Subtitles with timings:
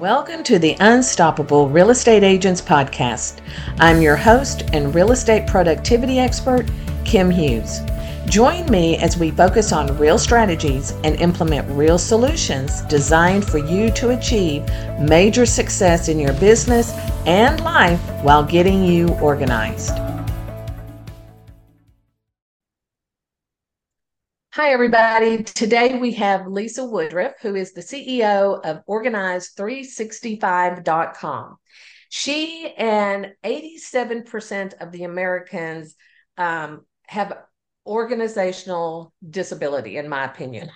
[0.00, 3.40] Welcome to the Unstoppable Real Estate Agents Podcast.
[3.80, 6.66] I'm your host and real estate productivity expert,
[7.06, 7.80] Kim Hughes.
[8.26, 13.90] Join me as we focus on real strategies and implement real solutions designed for you
[13.92, 14.68] to achieve
[15.00, 16.92] major success in your business
[17.24, 19.96] and life while getting you organized.
[24.66, 25.44] Hi, everybody.
[25.44, 31.56] Today we have Lisa Woodruff, who is the CEO of Organize365.com.
[32.08, 35.94] She and 87% of the Americans
[36.36, 37.44] um, have
[37.86, 40.68] organizational disability, in my opinion.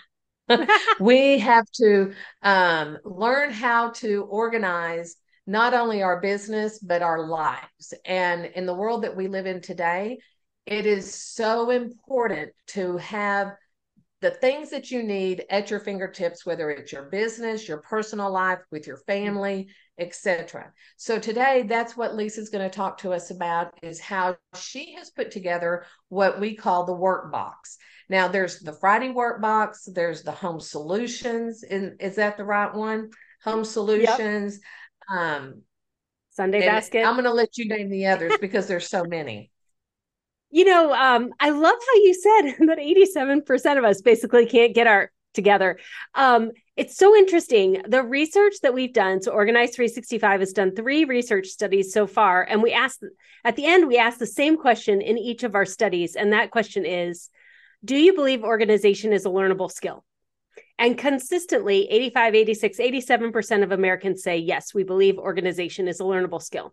[1.01, 2.13] we have to
[2.45, 5.17] um, learn how to organize
[5.49, 7.93] not only our business, but our lives.
[8.05, 10.21] And in the world that we live in today,
[10.65, 13.57] it is so important to have
[14.21, 18.61] the things that you need at your fingertips whether it's your business your personal life
[18.71, 23.73] with your family etc so today that's what lisa's going to talk to us about
[23.83, 27.77] is how she has put together what we call the workbox
[28.09, 33.11] now there's the friday workbox there's the home solutions in, is that the right one?
[33.45, 34.59] Home solutions
[35.11, 35.19] yep.
[35.19, 35.63] um
[36.31, 37.05] sunday basket.
[37.05, 39.51] I'm going to let you name the others because there's so many
[40.51, 44.87] you know, um, I love how you said that 87% of us basically can't get
[44.87, 45.79] our together.
[46.15, 47.83] Um, it's so interesting.
[47.87, 52.43] The research that we've done, so Organize 365 has done three research studies so far.
[52.43, 53.05] And we asked
[53.45, 56.17] at the end, we asked the same question in each of our studies.
[56.17, 57.31] And that question is
[57.85, 60.05] Do you believe organization is a learnable skill?
[60.79, 66.41] And consistently, 85, 86, 87% of Americans say, yes, we believe organization is a learnable
[66.41, 66.73] skill.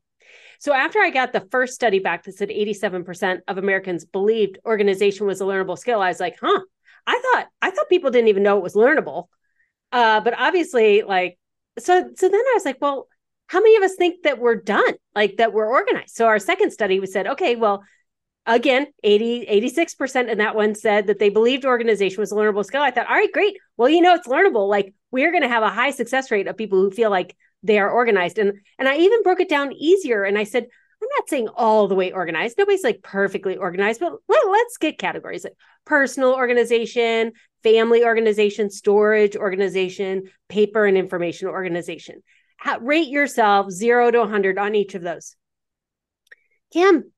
[0.59, 5.27] So after I got the first study back that said 87% of Americans believed organization
[5.27, 6.61] was a learnable skill, I was like, huh,
[7.05, 9.27] I thought I thought people didn't even know it was learnable.
[9.91, 11.37] Uh, but obviously, like,
[11.79, 13.07] so so then I was like, well,
[13.47, 16.15] how many of us think that we're done, like that we're organized?
[16.15, 17.83] So our second study, we said, okay, well,
[18.47, 22.81] again 80 86% and that one said that they believed organization was a learnable skill
[22.81, 25.63] i thought all right great well you know it's learnable like we're going to have
[25.63, 28.97] a high success rate of people who feel like they are organized and and i
[28.97, 32.57] even broke it down easier and i said i'm not saying all the way organized
[32.57, 35.53] nobody's like perfectly organized but let, us get categories like
[35.85, 37.31] personal organization
[37.63, 42.21] family organization storage organization paper and information organization
[42.57, 45.35] How, rate yourself 0 to 100 on each of those
[46.71, 47.11] kim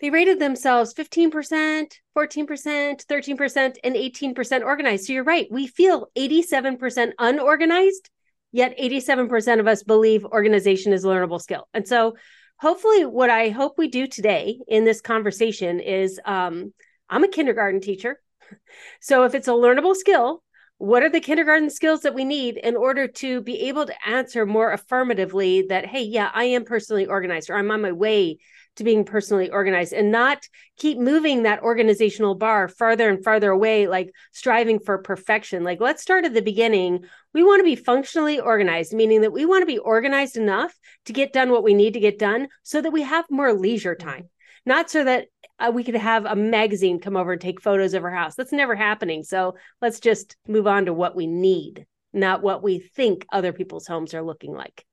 [0.00, 1.86] they rated themselves 15%, 14%,
[2.16, 5.06] 13%, and 18% organized.
[5.06, 5.46] So you're right.
[5.50, 8.10] We feel 87% unorganized
[8.54, 11.66] Yet 87% of us believe organization is a learnable skill.
[11.74, 12.14] And so
[12.56, 16.72] hopefully what I hope we do today in this conversation is um,
[17.10, 18.20] I'm a kindergarten teacher.
[19.00, 20.42] So if it's a learnable skill,
[20.78, 24.46] what are the kindergarten skills that we need in order to be able to answer
[24.46, 28.38] more affirmatively that, hey, yeah, I am personally organized or I'm on my way
[28.76, 30.46] to being personally organized and not
[30.76, 35.62] keep moving that organizational bar farther and farther away, like striving for perfection.
[35.62, 37.04] Like, let's start at the beginning.
[37.32, 40.74] We want to be functionally organized, meaning that we want to be organized enough
[41.06, 43.94] to get done what we need to get done so that we have more leisure
[43.94, 44.28] time,
[44.66, 48.04] not so that uh, we could have a magazine come over and take photos of
[48.04, 48.34] our house.
[48.34, 49.22] That's never happening.
[49.22, 53.86] So let's just move on to what we need, not what we think other people's
[53.86, 54.84] homes are looking like.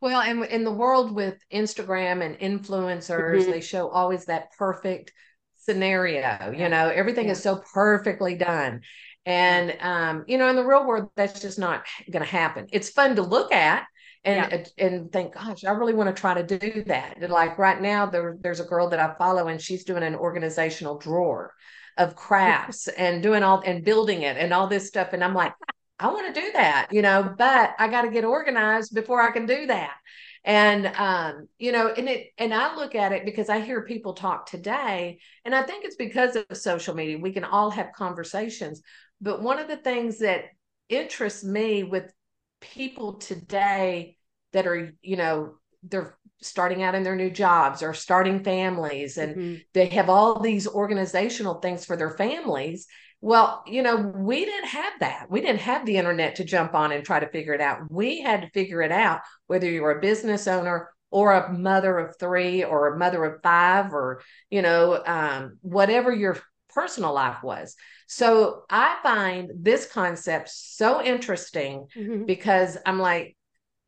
[0.00, 3.50] Well, and in the world with Instagram and influencers, mm-hmm.
[3.50, 5.12] they show always that perfect
[5.56, 6.52] scenario.
[6.56, 7.32] You know, everything yeah.
[7.32, 8.82] is so perfectly done.
[9.26, 12.66] And um, you know, in the real world, that's just not going to happen.
[12.72, 13.86] It's fun to look at
[14.24, 14.86] and yeah.
[14.86, 17.18] and think, gosh, I really want to try to do that.
[17.20, 20.14] And like right now, there, there's a girl that I follow, and she's doing an
[20.14, 21.52] organizational drawer
[21.98, 25.12] of crafts and doing all and building it and all this stuff.
[25.12, 25.52] And I'm like,
[26.00, 29.32] I want to do that, you know, but I got to get organized before I
[29.32, 29.96] can do that.
[30.44, 34.14] And um, you know, and it and I look at it because I hear people
[34.14, 37.18] talk today, and I think it's because of social media.
[37.18, 38.80] We can all have conversations.
[39.20, 40.44] But one of the things that
[40.88, 42.12] interests me with
[42.60, 44.16] people today
[44.52, 49.36] that are, you know, they're starting out in their new jobs or starting families and
[49.36, 49.54] mm-hmm.
[49.74, 52.86] they have all these organizational things for their families
[53.20, 55.26] well, you know, we didn't have that.
[55.28, 57.90] We didn't have the internet to jump on and try to figure it out.
[57.90, 62.16] We had to figure it out, whether you're a business owner or a mother of
[62.18, 64.20] three or a mother of five or,
[64.50, 66.38] you know, um, whatever your
[66.68, 67.74] personal life was.
[68.06, 72.24] So I find this concept so interesting mm-hmm.
[72.24, 73.36] because I'm like,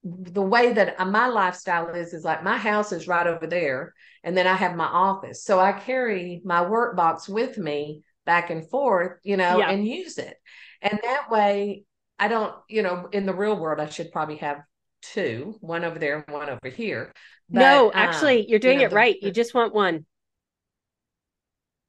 [0.02, 3.92] the way that my lifestyle is is like my house is right over there
[4.24, 8.50] and then i have my office so i carry my work box with me back
[8.50, 9.70] and forth, you know, yeah.
[9.70, 10.36] and use it.
[10.80, 11.82] And that way,
[12.16, 14.62] I don't, you know, in the real world, I should probably have
[15.02, 17.12] two, one over there and one over here.
[17.48, 19.16] But, no, actually, um, you're doing you know, it right.
[19.20, 20.06] You just want one.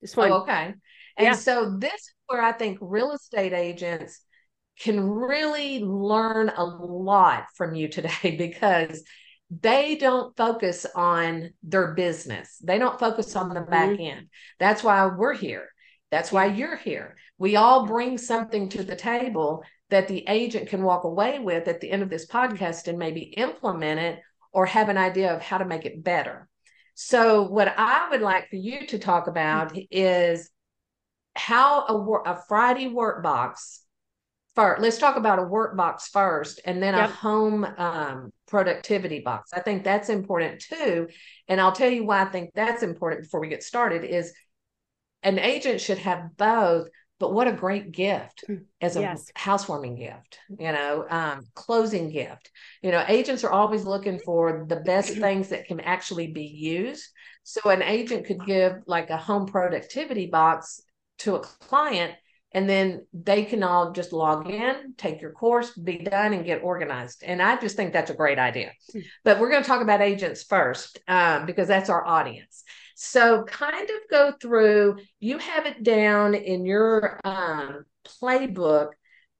[0.01, 0.31] Just one.
[0.31, 0.73] Oh, okay.
[1.15, 1.33] And yeah.
[1.33, 4.19] so this is where I think real estate agents
[4.79, 9.03] can really learn a lot from you today because
[9.51, 12.57] they don't focus on their business.
[12.63, 14.01] They don't focus on the back mm-hmm.
[14.01, 14.29] end.
[14.59, 15.70] That's why we're here.
[16.11, 17.15] That's why you're here.
[17.37, 21.79] We all bring something to the table that the agent can walk away with at
[21.79, 24.19] the end of this podcast and maybe implement it
[24.51, 26.47] or have an idea of how to make it better.
[26.93, 30.49] So, what I would like for you to talk about is
[31.35, 33.81] how a, a Friday work box
[34.55, 34.81] first.
[34.81, 37.09] Let's talk about a work box first and then yep.
[37.09, 39.51] a home um, productivity box.
[39.53, 41.07] I think that's important too.
[41.47, 44.33] And I'll tell you why I think that's important before we get started is
[45.23, 46.87] an agent should have both
[47.21, 48.55] but what a great gift hmm.
[48.81, 49.31] as a yes.
[49.35, 52.49] housewarming gift you know um, closing gift
[52.81, 57.07] you know agents are always looking for the best things that can actually be used
[57.43, 60.81] so an agent could give like a home productivity box
[61.19, 62.13] to a client
[62.53, 66.63] and then they can all just log in take your course be done and get
[66.63, 68.99] organized and i just think that's a great idea hmm.
[69.23, 72.63] but we're going to talk about agents first um, because that's our audience
[73.03, 78.89] so kind of go through, you have it down in your um, playbook,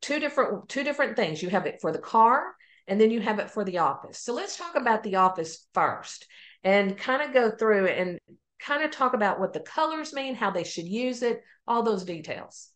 [0.02, 1.44] two different two different things.
[1.44, 2.56] You have it for the car
[2.88, 4.18] and then you have it for the office.
[4.18, 6.26] So let's talk about the office first
[6.64, 8.18] and kind of go through and
[8.60, 12.04] kind of talk about what the colors mean, how they should use it, all those
[12.04, 12.72] details.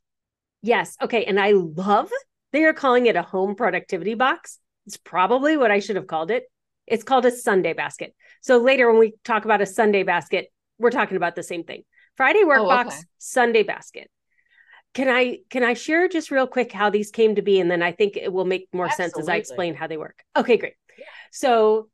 [0.61, 0.97] Yes.
[1.01, 1.25] Okay.
[1.25, 2.11] And I love
[2.53, 4.59] they are calling it a home productivity box.
[4.85, 6.43] It's probably what I should have called it.
[6.85, 8.13] It's called a Sunday basket.
[8.41, 11.83] So later, when we talk about a Sunday basket, we're talking about the same thing.
[12.17, 12.97] Friday workbox, oh, okay.
[13.17, 14.09] Sunday basket.
[14.93, 17.83] Can I can I share just real quick how these came to be, and then
[17.83, 19.11] I think it will make more Absolutely.
[19.11, 20.23] sense as I explain how they work.
[20.35, 20.73] Okay, great.
[20.97, 21.05] Yeah.
[21.31, 21.89] So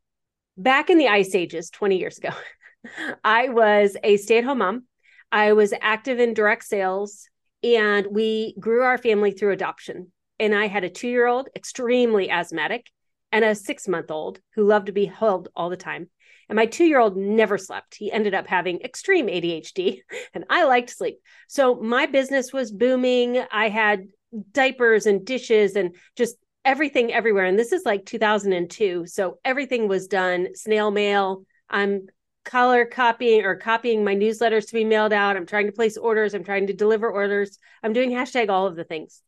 [0.56, 2.30] back in the ice ages, 20 years ago,
[3.24, 4.84] I was a stay-at-home mom.
[5.32, 7.28] I was active in direct sales,
[7.64, 10.12] and we grew our family through adoption.
[10.38, 12.86] And I had a two-year-old, extremely asthmatic,
[13.30, 16.10] and a six-month-old who loved to be held all the time.
[16.52, 17.94] And my two year old never slept.
[17.94, 20.00] He ended up having extreme ADHD,
[20.34, 21.18] and I liked sleep.
[21.48, 23.42] So my business was booming.
[23.50, 24.08] I had
[24.52, 27.46] diapers and dishes and just everything everywhere.
[27.46, 29.06] And this is like 2002.
[29.06, 31.46] So everything was done snail mail.
[31.70, 32.08] I'm
[32.44, 35.38] color copying or copying my newsletters to be mailed out.
[35.38, 36.34] I'm trying to place orders.
[36.34, 37.58] I'm trying to deliver orders.
[37.82, 39.22] I'm doing hashtag all of the things.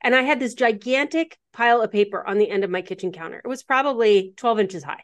[0.00, 3.42] And I had this gigantic pile of paper on the end of my kitchen counter.
[3.44, 5.02] It was probably 12 inches high.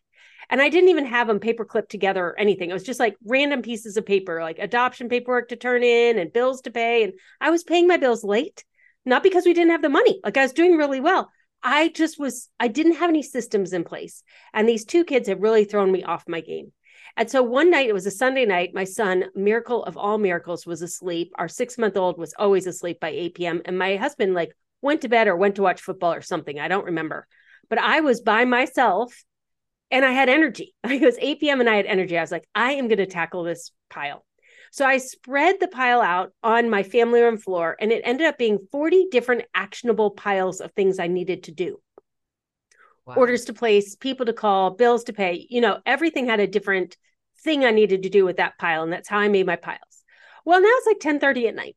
[0.51, 2.71] And I didn't even have them paper clipped together or anything.
[2.71, 6.33] It was just like random pieces of paper, like adoption paperwork to turn in and
[6.33, 7.05] bills to pay.
[7.05, 8.65] And I was paying my bills late,
[9.05, 10.21] not because we didn't have the money.
[10.25, 11.31] Like I was doing really well.
[11.63, 14.23] I just was, I didn't have any systems in place.
[14.53, 16.73] And these two kids have really thrown me off my game.
[17.17, 20.67] And so one night, it was a Sunday night, my son, miracle of all miracles,
[20.67, 21.33] was asleep.
[21.37, 23.63] Our six month old was always asleep by 8 p.m.
[23.65, 24.53] And my husband, like,
[24.83, 26.61] went to bed or went to watch football or something.
[26.61, 27.27] I don't remember.
[27.71, 29.25] But I was by myself
[29.91, 30.75] and I had energy.
[30.85, 31.61] It was 8 p.m.
[31.61, 32.17] and I had energy.
[32.17, 34.25] I was like, I am going to tackle this pile.
[34.73, 38.37] So I spread the pile out on my family room floor, and it ended up
[38.37, 41.81] being 40 different actionable piles of things I needed to do.
[43.07, 43.15] Wow.
[43.15, 45.47] Orders to place, people to call, bills to pay.
[45.49, 46.97] You know, everything had a different
[47.43, 48.83] thing I needed to do with that pile.
[48.83, 49.81] And that's how I made my piles.
[50.45, 51.77] Well, now it's like 10 30 at night.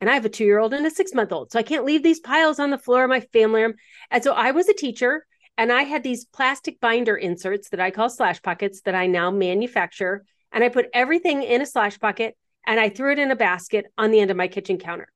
[0.00, 1.52] And I have a two year old and a six month old.
[1.52, 3.74] So I can't leave these piles on the floor of my family room.
[4.10, 5.26] And so I was a teacher
[5.60, 9.30] and I had these plastic binder inserts that I call slash pockets that I now
[9.30, 10.24] manufacture.
[10.52, 12.34] And I put everything in a slash pocket
[12.66, 15.12] and I threw it in a basket on the end of my kitchen counter.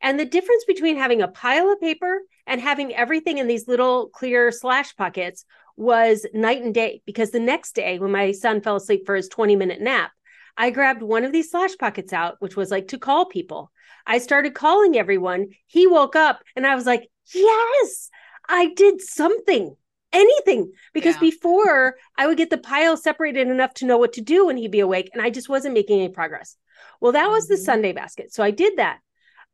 [0.00, 4.08] And the difference between having a pile of paper and having everything in these little
[4.08, 5.44] clear slash pockets
[5.76, 9.28] was night and day because the next day, when my son fell asleep for his
[9.28, 10.12] 20 minute nap,
[10.56, 13.70] I grabbed one of these slash pockets out, which was like to call people.
[14.06, 15.48] I started calling everyone.
[15.66, 18.08] He woke up and I was like, yes,
[18.48, 19.76] I did something,
[20.12, 20.72] anything.
[20.92, 21.20] Because yeah.
[21.20, 24.70] before I would get the pile separated enough to know what to do when he'd
[24.70, 26.56] be awake, and I just wasn't making any progress.
[27.00, 27.54] Well, that was mm-hmm.
[27.54, 28.32] the Sunday basket.
[28.32, 28.98] So I did that.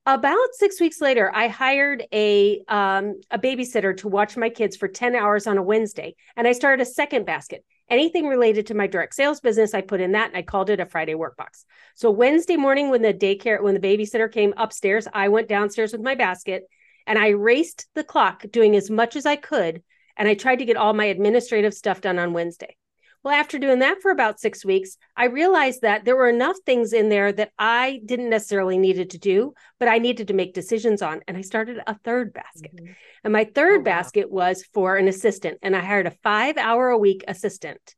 [0.06, 4.88] About six weeks later, I hired a um, a babysitter to watch my kids for
[4.88, 6.16] 10 hours on a Wednesday.
[6.36, 7.64] And I started a second basket.
[7.90, 10.80] Anything related to my direct sales business, I put in that and I called it
[10.80, 11.64] a Friday workbox.
[11.96, 16.00] So Wednesday morning, when the daycare, when the babysitter came upstairs, I went downstairs with
[16.00, 16.62] my basket
[17.06, 19.82] and I raced the clock doing as much as I could.
[20.16, 22.76] And I tried to get all my administrative stuff done on Wednesday.
[23.22, 26.94] Well, after doing that for about six weeks, I realized that there were enough things
[26.94, 31.02] in there that I didn't necessarily needed to do, but I needed to make decisions
[31.02, 31.20] on.
[31.28, 32.74] And I started a third basket.
[32.74, 32.92] Mm-hmm.
[33.24, 33.84] And my third oh, wow.
[33.84, 35.58] basket was for an assistant.
[35.62, 37.94] And I hired a five hour a week assistant.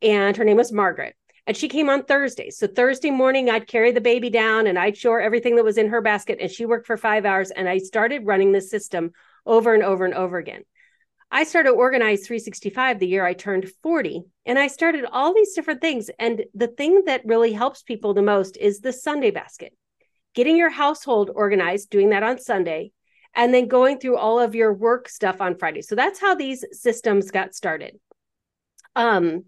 [0.00, 1.14] And her name was Margaret.
[1.46, 2.50] And she came on Thursday.
[2.50, 5.76] So Thursday morning, I'd carry the baby down and I'd show her everything that was
[5.76, 6.38] in her basket.
[6.40, 7.50] And she worked for five hours.
[7.50, 9.12] And I started running the system
[9.44, 10.62] over and over and over again.
[11.30, 14.22] I started Organize 365 the year I turned 40.
[14.46, 16.08] And I started all these different things.
[16.18, 19.76] And the thing that really helps people the most is the Sunday basket.
[20.34, 22.92] Getting your household organized, doing that on Sunday,
[23.34, 25.82] and then going through all of your work stuff on Friday.
[25.82, 27.98] So that's how these systems got started.
[28.96, 29.44] Um,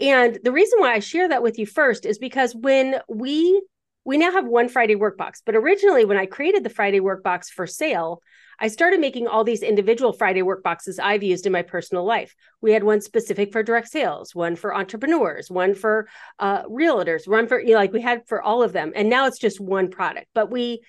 [0.00, 3.62] and the reason why I share that with you first is because when we
[4.04, 7.66] we now have one Friday workbox, but originally when I created the Friday workbox for
[7.66, 8.22] sale,
[8.58, 12.34] I started making all these individual Friday workboxes I've used in my personal life.
[12.62, 17.46] We had one specific for direct sales, one for entrepreneurs, one for uh, realtors, one
[17.46, 19.90] for you know, like we had for all of them, and now it's just one
[19.90, 20.28] product.
[20.34, 20.80] But we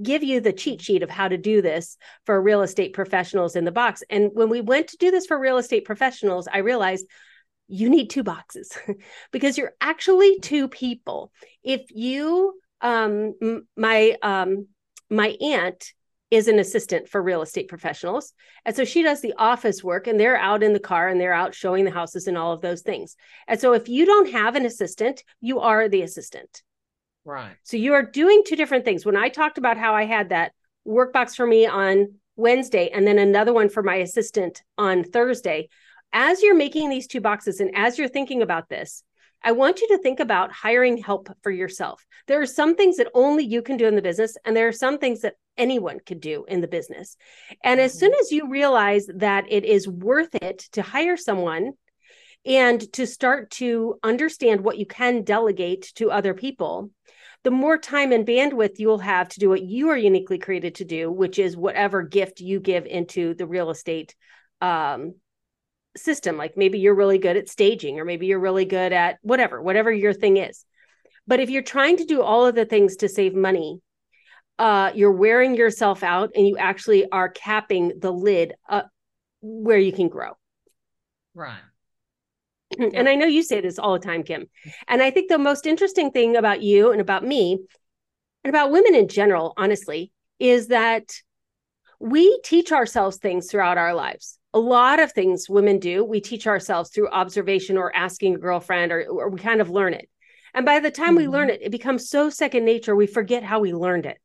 [0.00, 3.64] give you the cheat sheet of how to do this for real estate professionals in
[3.64, 4.02] the box.
[4.08, 7.06] And when we went to do this for real estate professionals, I realized
[7.68, 8.76] you need two boxes
[9.32, 11.32] because you're actually two people.
[11.62, 13.34] If you, um,
[13.76, 14.66] my, um,
[15.10, 15.92] my aunt
[16.30, 18.34] is an assistant for real estate professionals.
[18.64, 21.32] And so she does the office work and they're out in the car and they're
[21.32, 23.16] out showing the houses and all of those things.
[23.46, 26.62] And so if you don't have an assistant, you are the assistant.
[27.24, 27.52] Right.
[27.62, 29.06] So you are doing two different things.
[29.06, 30.52] When I talked about how I had that
[30.86, 35.68] workbox for me on Wednesday and then another one for my assistant on Thursday,
[36.12, 39.02] as you're making these two boxes and as you're thinking about this,
[39.42, 42.04] I want you to think about hiring help for yourself.
[42.26, 44.72] There are some things that only you can do in the business, and there are
[44.72, 47.16] some things that anyone could do in the business.
[47.62, 48.20] And as soon mm-hmm.
[48.20, 51.72] as you realize that it is worth it to hire someone
[52.44, 56.90] and to start to understand what you can delegate to other people,
[57.44, 60.84] the more time and bandwidth you'll have to do what you are uniquely created to
[60.84, 64.16] do, which is whatever gift you give into the real estate
[64.60, 65.14] um,
[65.98, 69.60] system like maybe you're really good at staging or maybe you're really good at whatever
[69.60, 70.64] whatever your thing is.
[71.26, 73.80] But if you're trying to do all of the things to save money
[74.58, 78.90] uh, you're wearing yourself out and you actually are capping the lid up
[79.40, 80.32] where you can grow.
[81.34, 81.60] Right.
[82.78, 84.46] And i know you say this all the time kim.
[84.88, 87.58] And i think the most interesting thing about you and about me
[88.44, 91.10] and about women in general honestly is that
[91.98, 96.46] we teach ourselves things throughout our lives a lot of things women do, we teach
[96.46, 100.08] ourselves through observation or asking a girlfriend, or, or we kind of learn it.
[100.54, 101.16] And by the time mm-hmm.
[101.16, 104.18] we learn it, it becomes so second nature, we forget how we learned it.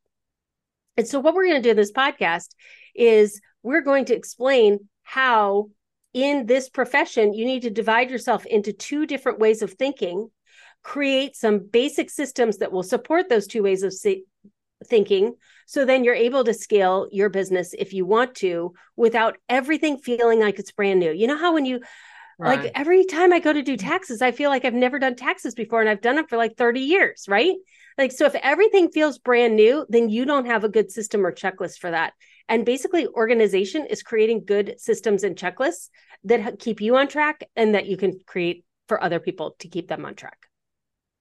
[0.95, 2.49] And so, what we're going to do in this podcast
[2.95, 5.69] is we're going to explain how,
[6.13, 10.29] in this profession, you need to divide yourself into two different ways of thinking,
[10.83, 13.93] create some basic systems that will support those two ways of
[14.83, 15.35] thinking
[15.65, 20.39] so then you're able to scale your business if you want to without everything feeling
[20.39, 21.11] like it's brand new.
[21.11, 21.81] You know how when you
[22.37, 22.63] right.
[22.63, 23.87] like every time I go to do mm-hmm.
[23.87, 26.57] taxes, I feel like I've never done taxes before and I've done it for like
[26.57, 27.55] 30 years, right?
[27.97, 31.31] Like, so if everything feels brand new, then you don't have a good system or
[31.31, 32.13] checklist for that.
[32.49, 35.89] And basically, organization is creating good systems and checklists
[36.23, 39.87] that keep you on track and that you can create for other people to keep
[39.87, 40.37] them on track.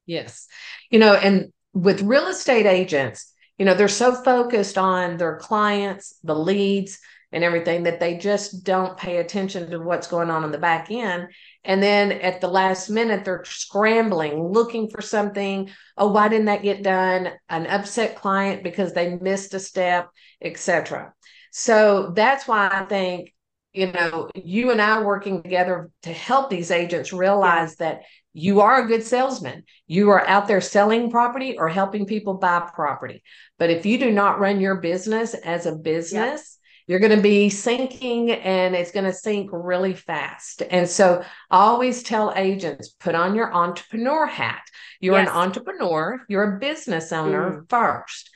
[0.06, 0.48] Yes.
[0.90, 3.31] You know, and with real estate agents,
[3.62, 6.98] you know, they're so focused on their clients, the leads,
[7.30, 10.90] and everything that they just don't pay attention to what's going on in the back
[10.90, 11.28] end.
[11.62, 15.70] And then at the last minute, they're scrambling, looking for something.
[15.96, 17.30] Oh, why didn't that get done?
[17.48, 20.08] An upset client because they missed a step,
[20.40, 21.14] etc.
[21.52, 23.32] So that's why I think
[23.72, 28.00] you know you and I working together to help these agents realize that
[28.34, 29.64] you are a good salesman.
[29.86, 33.22] You are out there selling property or helping people buy property.
[33.58, 37.48] But if you do not run your business as a business, you're going to be
[37.48, 40.62] sinking and it's going to sink really fast.
[40.70, 44.62] And so I always tell agents put on your entrepreneur hat.
[44.98, 45.28] You're yes.
[45.28, 47.70] an entrepreneur, you're a business owner mm.
[47.70, 48.30] first.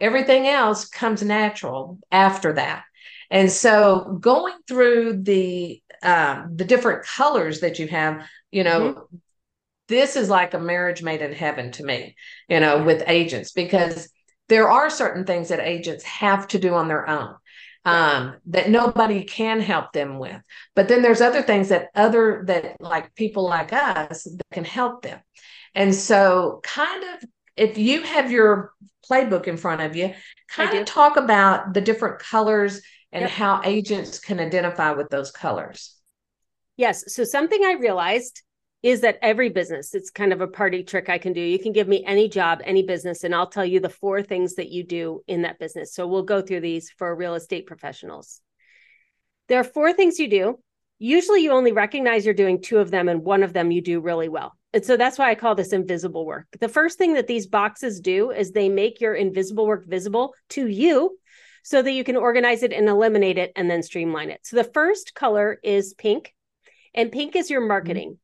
[0.00, 2.84] Everything else comes natural after that.
[3.30, 9.16] And so going through the um, the different colors that you have, you know, mm-hmm
[9.90, 12.16] this is like a marriage made in heaven to me,
[12.48, 14.08] you know, with agents, because
[14.48, 17.34] there are certain things that agents have to do on their own
[17.84, 20.40] um, that nobody can help them with.
[20.74, 25.02] But then there's other things that other that like people like us that can help
[25.02, 25.20] them.
[25.74, 28.72] And so kind of if you have your
[29.10, 30.14] playbook in front of you,
[30.48, 32.80] kind of talk about the different colors
[33.12, 33.30] and yep.
[33.30, 35.96] how agents can identify with those colors.
[36.76, 37.12] Yes.
[37.12, 38.42] So something I realized
[38.82, 41.40] is that every business, it's kind of a party trick I can do.
[41.40, 44.54] You can give me any job, any business, and I'll tell you the four things
[44.54, 45.94] that you do in that business.
[45.94, 48.40] So we'll go through these for real estate professionals.
[49.48, 50.58] There are four things you do.
[50.98, 54.00] Usually you only recognize you're doing two of them, and one of them you do
[54.00, 54.54] really well.
[54.72, 56.46] And so that's why I call this invisible work.
[56.58, 60.66] The first thing that these boxes do is they make your invisible work visible to
[60.66, 61.18] you
[61.64, 64.40] so that you can organize it and eliminate it and then streamline it.
[64.44, 66.34] So the first color is pink,
[66.94, 67.68] and pink is your mm-hmm.
[67.68, 68.18] marketing.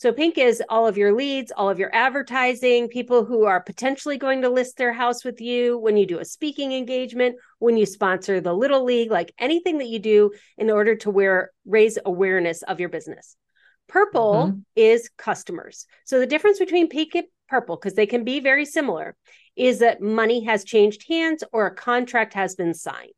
[0.00, 4.16] So pink is all of your leads, all of your advertising, people who are potentially
[4.16, 7.84] going to list their house with you when you do a speaking engagement, when you
[7.84, 12.62] sponsor the little league, like anything that you do in order to wear, raise awareness
[12.62, 13.36] of your business.
[13.88, 14.60] Purple mm-hmm.
[14.74, 15.84] is customers.
[16.06, 19.14] So the difference between pink and purple, because they can be very similar,
[19.54, 23.12] is that money has changed hands or a contract has been signed.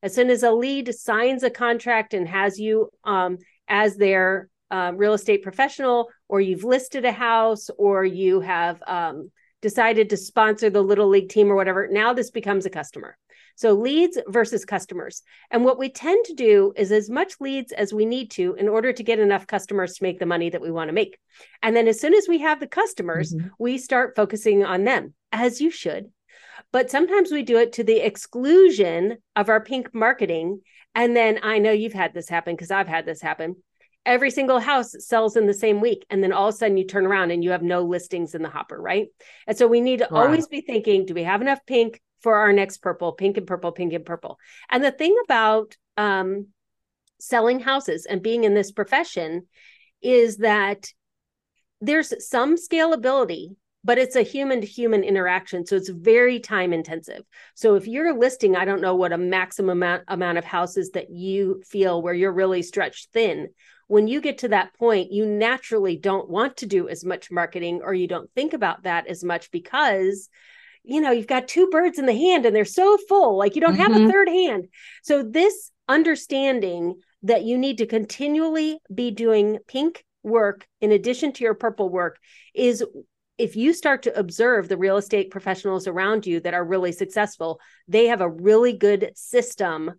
[0.00, 4.96] As soon as a lead signs a contract and has you um, as their um,
[4.96, 10.70] real estate professional, or you've listed a house, or you have um, decided to sponsor
[10.70, 13.16] the little league team or whatever, now this becomes a customer.
[13.56, 15.22] So leads versus customers.
[15.50, 18.68] And what we tend to do is as much leads as we need to in
[18.68, 21.18] order to get enough customers to make the money that we want to make.
[21.62, 23.48] And then as soon as we have the customers, mm-hmm.
[23.58, 26.10] we start focusing on them, as you should.
[26.72, 30.60] But sometimes we do it to the exclusion of our pink marketing.
[30.94, 33.56] And then I know you've had this happen because I've had this happen
[34.06, 36.86] every single house sells in the same week and then all of a sudden you
[36.86, 39.08] turn around and you have no listings in the hopper right?
[39.46, 40.24] And so we need to right.
[40.26, 43.12] always be thinking do we have enough pink for our next purple?
[43.12, 44.38] Pink and purple pink and purple.
[44.70, 46.48] And the thing about um,
[47.18, 49.46] selling houses and being in this profession
[50.02, 50.86] is that
[51.80, 57.22] there's some scalability but it's a human to human interaction so it's very time intensive.
[57.54, 61.10] So if you're listing i don't know what a maximum amount, amount of houses that
[61.10, 63.48] you feel where you're really stretched thin
[63.90, 67.80] when you get to that point, you naturally don't want to do as much marketing
[67.82, 70.28] or you don't think about that as much because
[70.84, 73.60] you know you've got two birds in the hand and they're so full like you
[73.60, 73.82] don't mm-hmm.
[73.82, 74.10] have a mm-hmm.
[74.10, 74.68] third hand
[75.02, 76.94] so this understanding
[77.24, 82.18] that you need to continually be doing pink work in addition to your purple work
[82.54, 82.82] is
[83.36, 87.60] if you start to observe the real estate professionals around you that are really successful
[87.88, 89.90] they have a really good system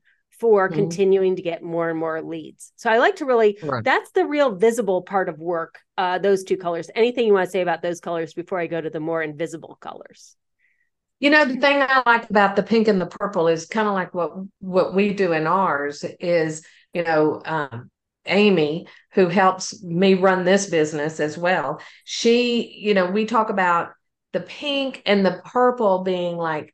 [0.41, 0.75] for mm-hmm.
[0.75, 2.73] continuing to get more and more leads.
[2.75, 3.83] So I like to really right.
[3.83, 6.89] that's the real visible part of work, uh, those two colors.
[6.95, 9.77] Anything you want to say about those colors before I go to the more invisible
[9.79, 10.35] colors?
[11.19, 13.93] You know, the thing I like about the pink and the purple is kind of
[13.93, 17.91] like what what we do in ours is, you know, um,
[18.25, 21.79] Amy, who helps me run this business as well.
[22.03, 23.91] She, you know, we talk about
[24.33, 26.73] the pink and the purple being like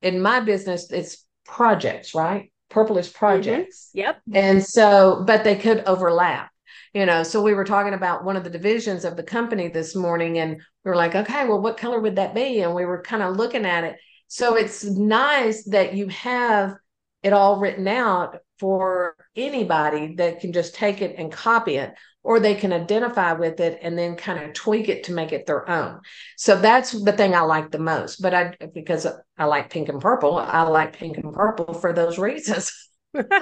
[0.00, 2.50] in my business, it's projects, right?
[2.68, 3.18] Purplish mm-hmm.
[3.18, 3.90] projects.
[3.90, 3.98] Mm-hmm.
[3.98, 4.22] Yep.
[4.34, 6.50] And so, but they could overlap,
[6.92, 7.22] you know.
[7.22, 10.56] So we were talking about one of the divisions of the company this morning, and
[10.84, 12.60] we were like, okay, well, what color would that be?
[12.60, 13.96] And we were kind of looking at it.
[14.28, 16.74] So it's nice that you have
[17.22, 21.94] it all written out for anybody that can just take it and copy it
[22.26, 25.46] or they can identify with it and then kind of tweak it to make it
[25.46, 26.00] their own.
[26.36, 28.20] So that's the thing I like the most.
[28.20, 29.06] But I because
[29.38, 32.72] I like pink and purple, I like pink and purple for those reasons.
[33.14, 33.32] well, and,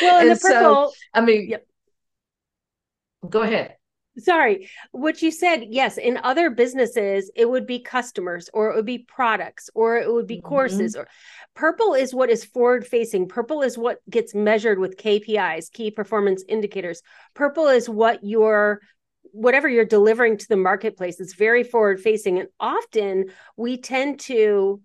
[0.00, 1.66] and the purple, so, I mean, yep.
[3.28, 3.76] go ahead.
[4.16, 8.86] Sorry, what you said, yes, in other businesses, it would be customers or it would
[8.86, 10.48] be products or it would be mm-hmm.
[10.48, 11.06] courses or
[11.54, 13.28] Purple is what is forward facing.
[13.28, 17.02] Purple is what gets measured with KPIs, key performance indicators.
[17.34, 18.80] Purple is what you're
[19.32, 21.18] whatever you're delivering to the marketplace.
[21.18, 22.38] It's very forward facing.
[22.38, 24.80] And often we tend to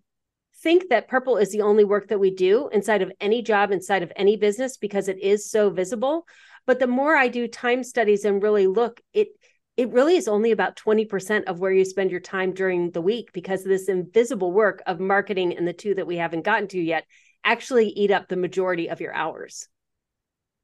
[0.64, 4.04] think that purple is the only work that we do inside of any job, inside
[4.04, 6.26] of any business, because it is so visible.
[6.66, 9.30] But the more I do time studies and really look, it
[9.78, 13.32] it really is only about 20% of where you spend your time during the week
[13.32, 17.06] because this invisible work of marketing and the two that we haven't gotten to yet
[17.46, 19.70] actually eat up the majority of your hours.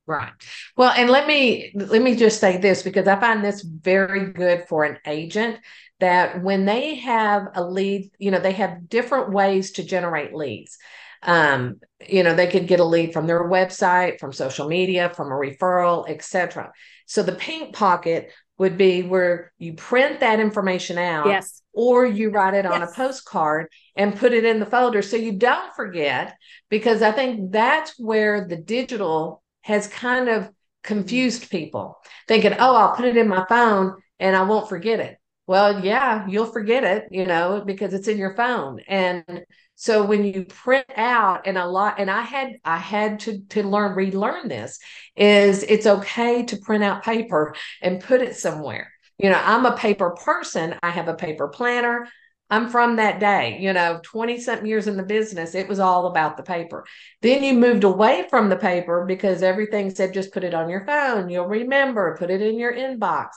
[0.06, 0.32] Right.
[0.76, 4.65] Well, and let me let me just say this because I find this very good
[4.67, 5.60] for an agent
[6.02, 10.78] that when they have a lead, you know, they have different ways to generate leads.
[11.21, 15.28] Um, you know, they could get a lead from their website, from social media, from
[15.28, 16.73] a referral, etc.
[17.06, 21.62] So the pink pocket would be where you print that information out yes.
[21.74, 22.92] or you write it on yes.
[22.92, 25.02] a postcard and put it in the folder.
[25.02, 26.36] So you don't forget
[26.70, 30.50] because i think that's where the digital has kind of
[30.84, 35.18] confused people thinking oh i'll put it in my phone and i won't forget it.
[35.48, 38.80] Well yeah you'll forget it you know because it's in your phone.
[38.88, 39.46] And
[39.84, 43.63] so when you print out and a lot, and I had I had to to
[43.63, 44.80] learn relearn this
[45.17, 49.76] is it's okay to print out paper and put it somewhere You know, I'm a
[49.76, 50.76] paper person.
[50.82, 52.08] I have a paper planner.
[52.50, 56.08] I'm from that day, you know, 20 something years in the business, it was all
[56.08, 56.86] about the paper.
[57.22, 60.86] Then you moved away from the paper because everything said just put it on your
[60.86, 63.30] phone, you'll remember, put it in your inbox.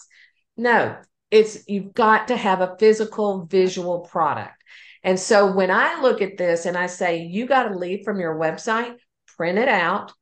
[0.56, 0.96] No,
[1.30, 4.62] it's you've got to have a physical visual product.
[5.06, 8.18] And so when I look at this and I say, you got to leave from
[8.18, 8.96] your website,
[9.36, 10.12] print it out,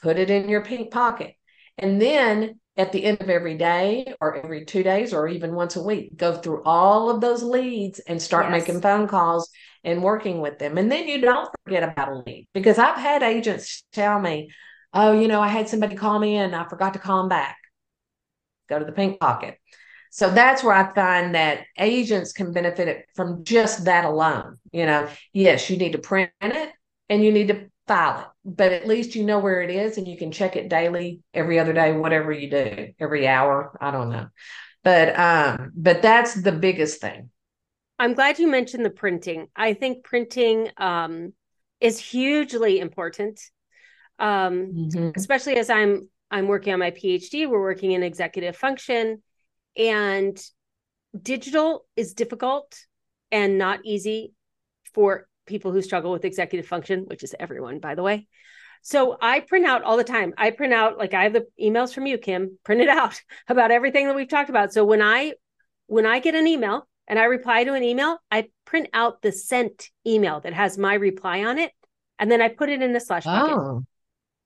[0.00, 1.34] put it in your pink pocket.
[1.76, 5.74] And then at the end of every day or every two days or even once
[5.74, 8.52] a week, go through all of those leads and start yes.
[8.52, 9.50] making phone calls
[9.82, 10.78] and working with them.
[10.78, 14.50] And then you don't forget about a lead because I've had agents tell me,
[14.94, 17.56] oh, you know, I had somebody call me and I forgot to call them back.
[18.68, 19.58] Go to the pink pocket.
[20.14, 24.58] So that's where I find that agents can benefit from just that alone.
[24.70, 26.70] You know, yes, you need to print it
[27.08, 30.06] and you need to file it, but at least you know where it is and
[30.06, 33.74] you can check it daily, every other day, whatever you do, every hour.
[33.80, 34.26] I don't know.
[34.84, 37.30] But um, but that's the biggest thing.
[37.98, 39.46] I'm glad you mentioned the printing.
[39.56, 41.32] I think printing um
[41.80, 43.40] is hugely important.
[44.18, 45.10] Um, mm-hmm.
[45.16, 49.22] especially as I'm I'm working on my PhD, we're working in executive function
[49.76, 50.40] and
[51.20, 52.76] digital is difficult
[53.30, 54.34] and not easy
[54.94, 58.26] for people who struggle with executive function, which is everyone, by the way.
[58.82, 60.34] So I print out all the time.
[60.36, 63.70] I print out like I have the emails from you, Kim, print it out about
[63.70, 64.72] everything that we've talked about.
[64.72, 65.34] So when I
[65.86, 69.32] when I get an email and I reply to an email, I print out the
[69.32, 71.72] sent email that has my reply on it,
[72.18, 73.24] and then I put it in the slash.
[73.26, 73.84] Oh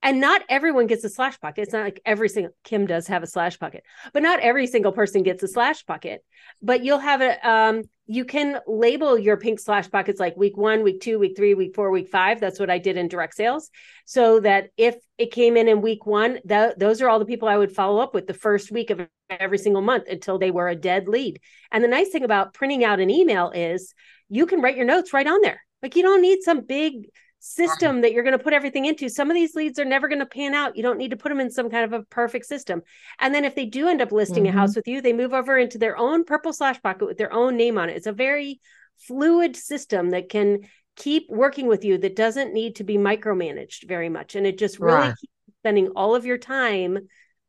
[0.06, 1.62] and not everyone gets a slash pocket.
[1.62, 4.92] It's not like every single Kim does have a slash pocket, but not every single
[4.92, 6.24] person gets a slash pocket.
[6.62, 10.84] But you'll have a um, you can label your pink slash pockets like week one,
[10.84, 12.40] week two, week three, week four, week five.
[12.40, 13.68] That's what I did in direct sales.
[14.04, 17.56] So that if it came in in week one, those are all the people I
[17.56, 20.76] would follow up with the first week of every single month until they were a
[20.76, 21.40] dead lead.
[21.72, 23.92] And the nice thing about printing out an email is
[24.28, 25.62] you can write your notes right on there.
[25.82, 27.08] Like you don't need some big
[27.46, 29.08] system that you're going to put everything into.
[29.08, 30.76] Some of these leads are never going to pan out.
[30.76, 32.82] You don't need to put them in some kind of a perfect system.
[33.18, 34.56] And then if they do end up listing mm-hmm.
[34.56, 37.32] a house with you, they move over into their own purple slash pocket with their
[37.32, 37.96] own name on it.
[37.96, 38.60] It's a very
[38.98, 40.60] fluid system that can
[40.96, 44.34] keep working with you that doesn't need to be micromanaged very much.
[44.34, 45.16] And it just really right.
[45.20, 46.98] keeps spending all of your time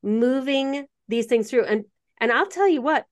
[0.03, 1.65] moving these things through.
[1.65, 1.85] And
[2.19, 3.05] and I'll tell you what,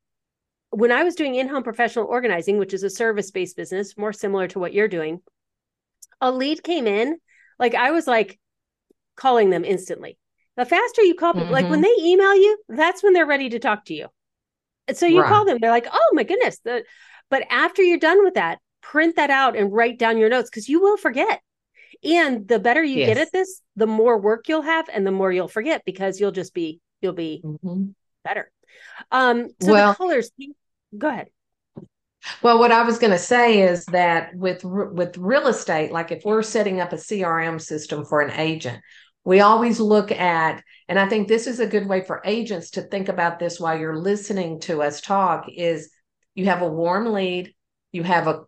[0.71, 4.59] when I was doing in-home professional organizing, which is a service-based business, more similar to
[4.59, 5.21] what you're doing,
[6.21, 7.17] a lead came in,
[7.59, 8.39] like I was like
[9.15, 10.17] calling them instantly.
[10.57, 11.53] The faster you call people, mm-hmm.
[11.53, 12.01] like when mm-hmm.
[12.03, 14.07] they email you, that's when they're ready to talk to you.
[14.87, 15.29] And so you right.
[15.29, 16.59] call them, they're like, oh my goodness.
[16.63, 16.83] The,
[17.29, 20.69] but after you're done with that, print that out and write down your notes because
[20.69, 21.41] you will forget.
[22.03, 23.07] And the better you yes.
[23.07, 26.31] get at this, the more work you'll have and the more you'll forget because you'll
[26.31, 27.87] just be, you'll be mm-hmm.
[28.23, 28.51] better.
[29.11, 30.31] Um, so well, the colors,
[30.97, 31.27] go ahead.
[32.41, 36.23] Well, what I was going to say is that with with real estate, like if
[36.25, 38.81] we're setting up a CRM system for an agent,
[39.23, 42.81] we always look at, and I think this is a good way for agents to
[42.81, 45.47] think about this while you're listening to us talk.
[45.49, 45.89] Is
[46.35, 47.53] you have a warm lead,
[47.91, 48.43] you have a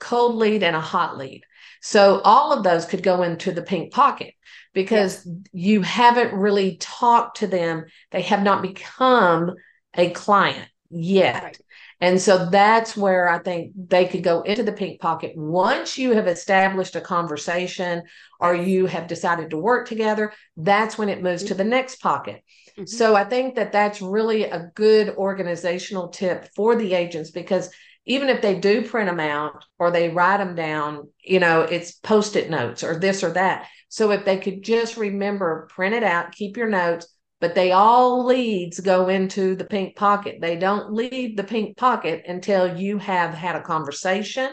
[0.00, 1.42] cold lead, and a hot lead.
[1.82, 4.34] So all of those could go into the pink pocket
[4.72, 5.36] because yes.
[5.52, 9.54] you haven't really talked to them; they have not become
[9.94, 11.42] a client yet.
[11.42, 11.58] Right.
[12.00, 16.12] And so that's where I think they could go into the pink pocket once you
[16.12, 18.02] have established a conversation
[18.40, 20.32] or you have decided to work together.
[20.56, 22.42] That's when it moves to the next pocket.
[22.76, 22.86] Mm-hmm.
[22.86, 27.70] So I think that that's really a good organizational tip for the agents because
[28.06, 31.92] even if they do print them out or they write them down, you know, it's
[31.92, 33.66] post it notes or this or that.
[33.88, 37.06] So if they could just remember, print it out, keep your notes,
[37.40, 40.38] but they all leads go into the pink pocket.
[40.40, 44.50] They don't leave the pink pocket until you have had a conversation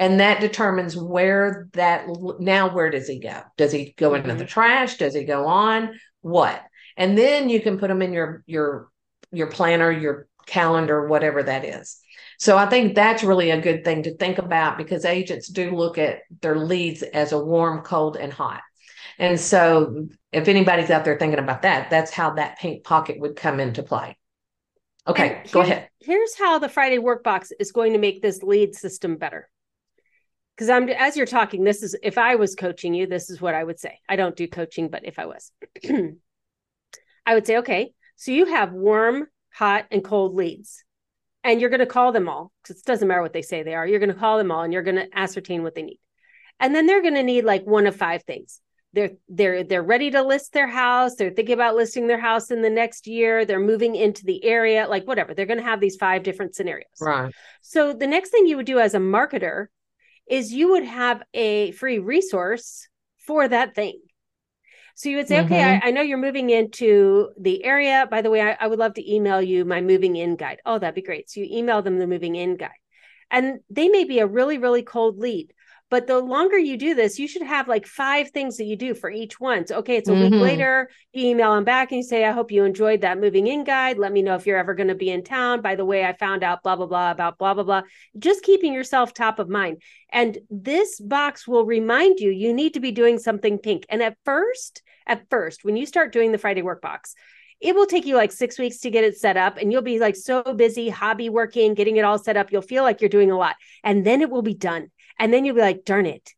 [0.00, 2.06] and that determines where that
[2.40, 3.42] now where does he go?
[3.58, 4.38] Does he go into mm-hmm.
[4.38, 4.96] the trash?
[4.96, 6.00] Does he go on?
[6.22, 6.60] What?
[6.96, 8.88] And then you can put them in your your
[9.30, 12.00] your planner your calendar whatever that is.
[12.38, 15.98] So i think that's really a good thing to think about because agents do look
[15.98, 18.62] at their leads as a warm cold and hot
[19.20, 23.36] and so, if anybody's out there thinking about that, that's how that pink pocket would
[23.36, 24.16] come into play.
[25.06, 25.90] Okay, go ahead.
[25.98, 29.50] Here's how the Friday workbox is going to make this lead system better.
[30.56, 33.54] Because I'm as you're talking, this is if I was coaching you, this is what
[33.54, 33.98] I would say.
[34.08, 35.52] I don't do coaching, but if I was,
[37.26, 40.82] I would say, okay, so you have warm, hot, and cold leads,
[41.44, 43.74] and you're going to call them all because it doesn't matter what they say they
[43.74, 43.86] are.
[43.86, 46.00] You're going to call them all, and you're going to ascertain what they need,
[46.58, 50.10] and then they're going to need like one of five things they're they're they're ready
[50.10, 53.60] to list their house they're thinking about listing their house in the next year they're
[53.60, 57.32] moving into the area like whatever they're going to have these five different scenarios right
[57.62, 59.66] so the next thing you would do as a marketer
[60.28, 62.88] is you would have a free resource
[63.26, 64.00] for that thing
[65.00, 65.50] so you would say, mm-hmm.
[65.50, 68.06] okay, I, I, know you're moving into the area.
[68.10, 70.58] By the way, I, I, would love to email you my moving in guide.
[70.66, 71.30] Oh, that'd be great.
[71.30, 72.68] So you email them the moving in guide.
[73.30, 75.54] And they may be a really, really cold lead.
[75.90, 78.94] But the longer you do this, you should have like five things that you do
[78.94, 79.66] for each one.
[79.66, 80.34] So, okay, it's a mm-hmm.
[80.34, 83.48] week later, you email them back and you say, I hope you enjoyed that moving
[83.48, 83.98] in guide.
[83.98, 85.62] Let me know if you're ever going to be in town.
[85.62, 87.82] By the way, I found out blah, blah, blah about blah, blah, blah.
[88.18, 89.82] Just keeping yourself top of mind.
[90.12, 93.84] And this box will remind you, you need to be doing something pink.
[93.88, 97.16] And at first, at first, when you start doing the Friday work box,
[97.60, 99.98] it will take you like six weeks to get it set up and you'll be
[99.98, 103.30] like so busy hobby working getting it all set up you'll feel like you're doing
[103.30, 106.34] a lot and then it will be done and then you'll be like, darn it,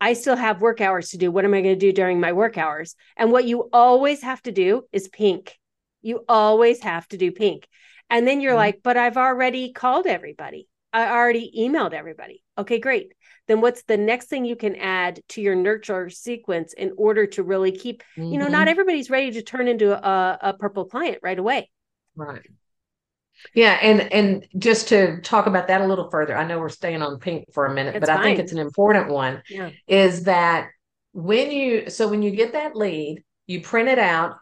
[0.00, 1.30] I still have work hours to do.
[1.30, 2.96] What am I going to do during my work hours?
[3.16, 5.58] And what you always have to do is pink.
[6.02, 7.68] You always have to do pink.
[8.10, 8.58] And then you're mm-hmm.
[8.58, 10.66] like, but I've already called everybody.
[10.92, 12.42] I already emailed everybody.
[12.58, 13.12] Okay, great.
[13.46, 17.44] Then what's the next thing you can add to your nurture sequence in order to
[17.44, 18.32] really keep, mm-hmm.
[18.32, 18.68] you know, not mm-hmm.
[18.70, 21.70] everybody's ready to turn into a, a purple client right away.
[22.16, 22.46] Right.
[23.54, 27.02] Yeah, and and just to talk about that a little further, I know we're staying
[27.02, 28.18] on pink for a minute, but fine.
[28.18, 29.42] I think it's an important one.
[29.48, 29.70] Yeah.
[29.86, 30.68] Is that
[31.12, 34.36] when you so when you get that lead, you print it out,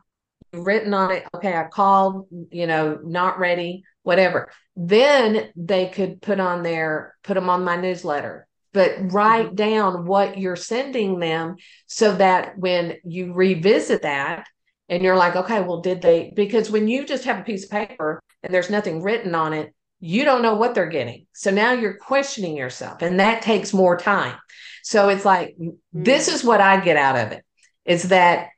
[0.53, 4.51] written on it, okay, I called, you know, not ready, whatever.
[4.77, 9.55] Then they could put on their put them on my newsletter but write mm-hmm.
[9.55, 11.57] down what you're sending them
[11.87, 14.47] so that when you revisit that
[14.89, 16.33] and you're like, okay, well, did they?
[16.35, 19.75] Because when you just have a piece of paper and there's nothing written on it,
[20.01, 21.27] you don't know what they're getting.
[21.33, 24.37] So now you're questioning yourself, and that takes more time.
[24.83, 25.57] So it's like,
[25.93, 26.35] this hmm.
[26.35, 27.45] is what I get out of it
[27.85, 28.49] is that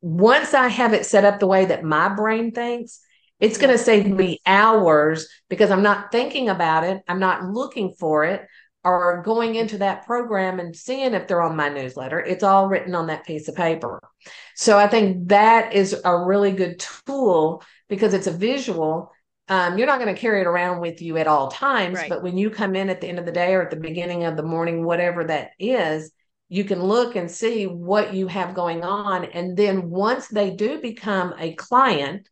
[0.00, 3.00] once I have it set up the way that my brain thinks,
[3.40, 7.02] it's going to save me hours because I'm not thinking about it.
[7.08, 8.46] I'm not looking for it
[8.84, 12.18] or going into that program and seeing if they're on my newsletter.
[12.18, 14.00] It's all written on that piece of paper.
[14.56, 19.12] So I think that is a really good tool because it's a visual.
[19.48, 22.08] Um, you're not going to carry it around with you at all times, right.
[22.08, 24.24] but when you come in at the end of the day or at the beginning
[24.24, 26.10] of the morning, whatever that is,
[26.48, 29.24] you can look and see what you have going on.
[29.24, 32.28] And then once they do become a client,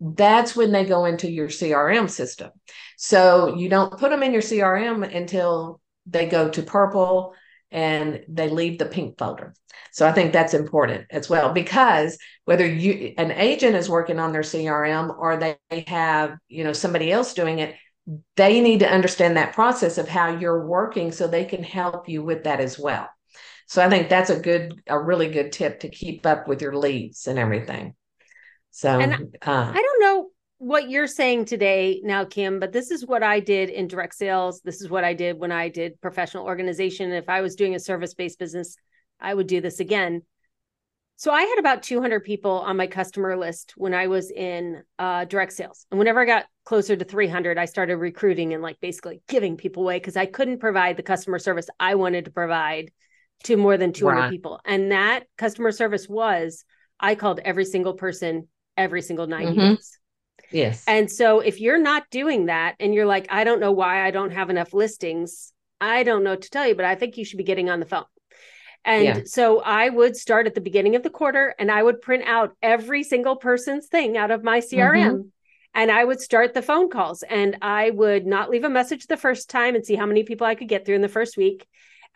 [0.00, 2.50] that's when they go into your CRM system.
[2.96, 5.80] So you don't put them in your CRM until
[6.10, 7.34] they go to purple
[7.70, 9.54] and they leave the pink folder.
[9.92, 14.32] So I think that's important as well because whether you an agent is working on
[14.32, 17.76] their CRM or they have, you know, somebody else doing it,
[18.36, 22.22] they need to understand that process of how you're working so they can help you
[22.22, 23.08] with that as well.
[23.66, 26.76] So I think that's a good a really good tip to keep up with your
[26.76, 27.94] leads and everything.
[28.72, 33.06] So and uh, I don't know what you're saying today now, Kim, but this is
[33.06, 34.60] what I did in direct sales.
[34.60, 37.12] This is what I did when I did professional organization.
[37.12, 38.76] If I was doing a service based business,
[39.18, 40.20] I would do this again.
[41.16, 45.24] So I had about 200 people on my customer list when I was in uh,
[45.24, 45.86] direct sales.
[45.90, 49.84] And whenever I got closer to 300, I started recruiting and like basically giving people
[49.84, 52.90] away because I couldn't provide the customer service I wanted to provide
[53.44, 54.30] to more than 200 right.
[54.30, 54.60] people.
[54.66, 56.66] And that customer service was
[57.00, 59.60] I called every single person every single 90 mm-hmm.
[59.60, 59.99] days.
[60.50, 60.84] Yes.
[60.86, 64.10] And so if you're not doing that and you're like, I don't know why I
[64.10, 67.38] don't have enough listings, I don't know to tell you, but I think you should
[67.38, 68.04] be getting on the phone.
[68.84, 69.20] And yeah.
[69.26, 72.56] so I would start at the beginning of the quarter and I would print out
[72.62, 75.10] every single person's thing out of my CRM.
[75.10, 75.28] Mm-hmm.
[75.72, 79.16] And I would start the phone calls and I would not leave a message the
[79.16, 81.66] first time and see how many people I could get through in the first week.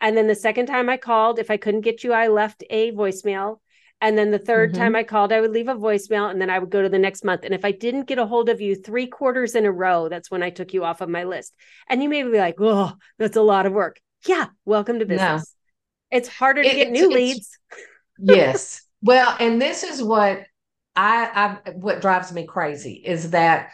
[0.01, 2.91] And then the second time I called, if I couldn't get you, I left a
[2.91, 3.59] voicemail.
[4.01, 4.77] And then the 3rd mm-hmm.
[4.77, 6.99] time I called, I would leave a voicemail and then I would go to the
[6.99, 7.43] next month.
[7.43, 10.29] And if I didn't get a hold of you three quarters in a row, that's
[10.29, 11.53] when I took you off of my list.
[11.87, 13.99] And you may be like, oh, that's a lot of work.
[14.27, 15.55] Yeah, welcome to business.
[16.11, 16.17] No.
[16.17, 17.57] It's harder to it, get new leads.
[18.19, 18.83] yes.
[19.01, 20.43] Well, and this is what
[20.95, 23.71] I, I what drives me crazy is that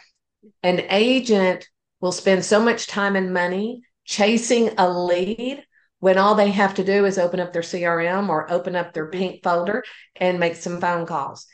[0.62, 1.68] an agent
[2.00, 5.64] will spend so much time and money chasing a lead
[6.02, 9.06] when all they have to do is open up their CRM or open up their
[9.06, 9.84] pink folder
[10.16, 11.46] and make some phone calls.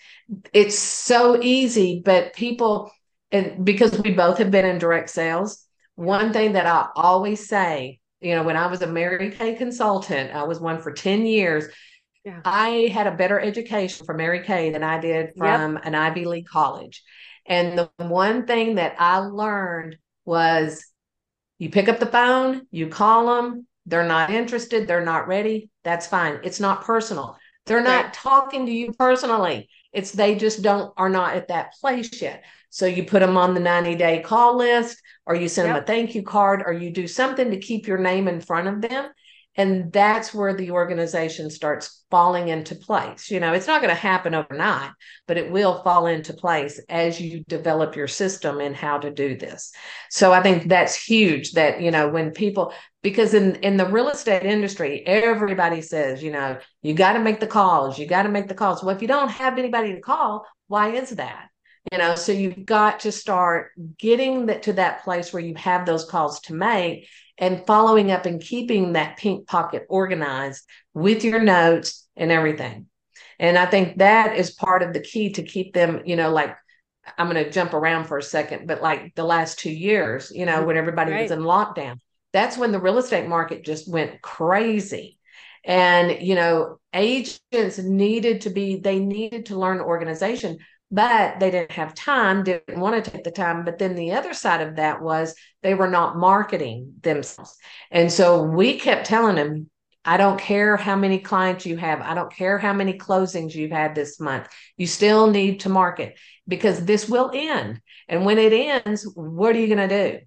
[0.55, 2.91] It's so easy, but people,
[3.31, 8.01] and because we both have been in direct sales, one thing that I always say,
[8.23, 11.67] you know, when I was a Mary Kay consultant, I was one for 10 years.
[12.25, 12.41] Yeah.
[12.43, 15.85] I had a better education from Mary Kay than I did from yep.
[15.85, 17.03] an Ivy League college.
[17.45, 20.83] And the one thing that I learned was
[21.59, 25.71] you pick up the phone, you call them, they're not interested, they're not ready.
[25.85, 26.41] That's fine.
[26.45, 27.39] It's not personal.
[27.67, 28.13] They're not right.
[28.15, 29.69] talking to you personally.
[29.93, 32.45] It's they just don't are not at that place yet.
[32.71, 35.77] So you put them on the 90 day call list, or you send yep.
[35.77, 38.69] them a thank you card, or you do something to keep your name in front
[38.69, 39.11] of them.
[39.59, 43.29] And that's where the organization starts falling into place.
[43.29, 44.93] You know, it's not going to happen overnight,
[45.27, 49.37] but it will fall into place as you develop your system and how to do
[49.37, 49.73] this.
[50.11, 52.73] So I think that's huge that, you know, when people,
[53.03, 57.41] because in, in the real estate industry, everybody says, you know, you got to make
[57.41, 58.83] the calls, you got to make the calls.
[58.83, 61.49] Well, if you don't have anybody to call, why is that?
[61.93, 65.87] you know so you've got to start getting that to that place where you have
[65.87, 67.09] those calls to make
[67.39, 72.87] and following up and keeping that pink pocket organized with your notes and everything
[73.39, 76.57] and i think that is part of the key to keep them you know like
[77.17, 80.47] i'm going to jump around for a second but like the last two years you
[80.47, 80.67] know mm-hmm.
[80.67, 81.23] when everybody right.
[81.23, 81.99] was in lockdown
[82.33, 85.19] that's when the real estate market just went crazy
[85.65, 90.59] and you know agents needed to be they needed to learn organization
[90.91, 93.65] but they didn't have time, didn't want to take the time.
[93.65, 97.57] But then the other side of that was they were not marketing themselves.
[97.91, 99.69] And so we kept telling them,
[100.05, 102.01] I don't care how many clients you have.
[102.01, 104.49] I don't care how many closings you've had this month.
[104.79, 107.83] You still need to market because this will end.
[108.09, 110.19] And when it ends, what are you going to do?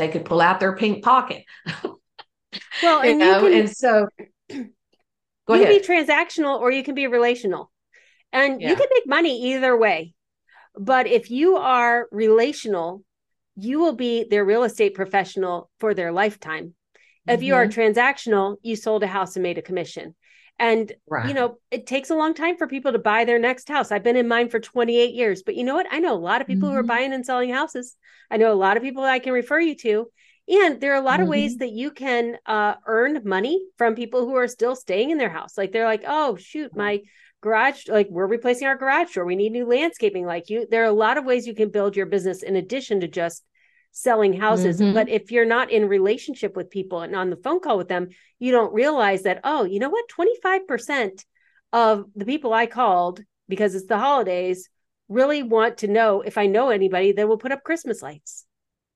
[0.00, 1.44] They could pull out their pink pocket.
[2.82, 3.40] Well, and, you know?
[3.42, 4.08] can, and so
[4.48, 4.56] go
[5.54, 5.68] you ahead.
[5.68, 7.70] can be transactional or you can be relational.
[8.32, 8.70] And yeah.
[8.70, 10.14] you can make money either way.
[10.76, 13.02] But if you are relational,
[13.56, 16.74] you will be their real estate professional for their lifetime.
[17.26, 17.44] If mm-hmm.
[17.44, 17.80] you are mm-hmm.
[17.80, 20.14] transactional, you sold a house and made a commission.
[20.60, 21.26] And right.
[21.26, 23.90] you know, it takes a long time for people to buy their next house.
[23.90, 25.86] I've been in mine for 28 years, but you know what?
[25.90, 26.74] I know a lot of people mm-hmm.
[26.74, 26.88] who are mm-hmm.
[26.88, 27.96] buying and selling houses.
[28.30, 30.10] I know a lot of people I can refer you to.
[30.48, 31.22] And there are a lot mm-hmm.
[31.22, 31.58] of ways mm-hmm.
[31.60, 35.56] that you can uh, earn money from people who are still staying in their house.
[35.56, 37.00] Like they're like, oh, shoot, my
[37.42, 40.88] garage like we're replacing our garage door we need new landscaping like you there are
[40.88, 43.42] a lot of ways you can build your business in addition to just
[43.92, 44.94] selling houses mm-hmm.
[44.94, 48.08] but if you're not in relationship with people and on the phone call with them
[48.38, 51.24] you don't realize that oh you know what 25%
[51.72, 54.68] of the people i called because it's the holidays
[55.08, 58.46] really want to know if i know anybody that will put up christmas lights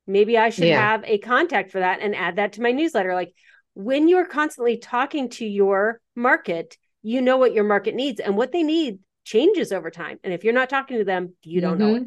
[0.07, 0.81] maybe i should yeah.
[0.81, 3.35] have a contact for that and add that to my newsletter like
[3.75, 8.53] when you're constantly talking to your market you know what your market needs and what
[8.53, 10.19] they need changes over time.
[10.23, 11.93] And if you're not talking to them, you don't mm-hmm.
[11.93, 12.03] know it.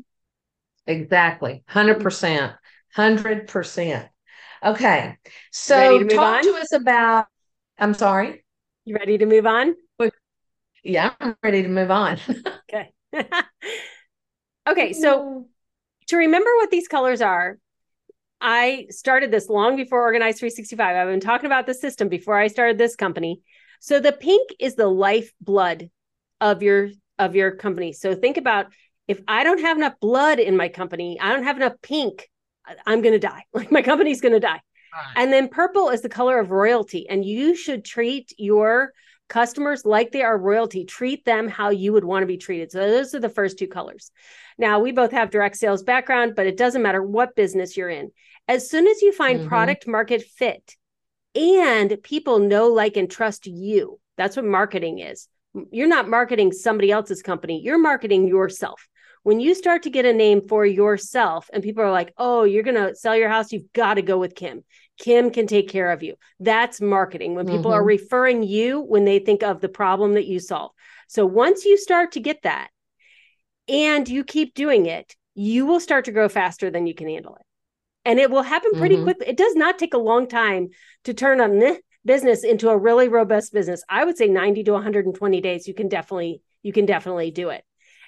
[0.87, 1.63] Exactly.
[1.69, 2.55] 100%.
[2.97, 4.09] 100%.
[4.63, 5.17] Okay.
[5.51, 6.43] So to talk on?
[6.43, 7.27] to us about,
[7.77, 8.43] I'm sorry.
[8.85, 9.75] You ready to move on?
[10.83, 12.17] Yeah, I'm ready to move on.
[12.69, 12.91] okay.
[14.69, 14.93] okay.
[14.93, 15.47] So
[16.07, 17.57] to remember what these colors are,
[18.39, 20.95] I started this long before Organize 365.
[20.95, 23.41] I've been talking about the system before I started this company.
[23.79, 25.89] So the pink is the lifeblood
[26.39, 27.93] of your of your company.
[27.93, 28.67] So think about
[29.07, 32.29] if I don't have enough blood in my company, I don't have enough pink,
[32.85, 33.43] I'm going to die.
[33.53, 34.61] Like my company's going to die.
[34.93, 35.13] Right.
[35.15, 38.93] And then purple is the color of royalty and you should treat your
[39.27, 40.85] customers like they are royalty.
[40.85, 42.71] Treat them how you would want to be treated.
[42.71, 44.11] So those are the first two colors.
[44.57, 48.11] Now, we both have direct sales background, but it doesn't matter what business you're in.
[48.47, 49.49] As soon as you find mm-hmm.
[49.49, 50.75] product market fit,
[51.35, 53.99] and people know, like, and trust you.
[54.17, 55.27] That's what marketing is.
[55.71, 58.87] You're not marketing somebody else's company, you're marketing yourself.
[59.27, 62.63] When you start to get a name for yourself and people are like, oh, you're
[62.63, 64.63] going to sell your house, you've got to go with Kim.
[64.97, 66.15] Kim can take care of you.
[66.39, 67.35] That's marketing.
[67.35, 67.81] When people mm-hmm.
[67.81, 70.71] are referring you when they think of the problem that you solve.
[71.09, 72.69] So once you start to get that
[73.67, 77.35] and you keep doing it, you will start to grow faster than you can handle
[77.35, 77.45] it
[78.05, 79.03] and it will happen pretty mm-hmm.
[79.03, 79.27] quickly.
[79.27, 80.69] It does not take a long time
[81.03, 83.83] to turn a business into a really robust business.
[83.89, 87.65] I would say 90 to 120 days you can definitely you can definitely do it.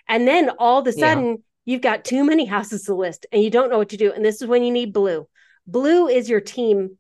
[0.10, 1.36] And then all of a sudden yeah.
[1.66, 4.26] you've got too many houses to list and you don't know what to do and
[4.26, 5.28] this is when you need blue.
[5.66, 6.98] Blue is your team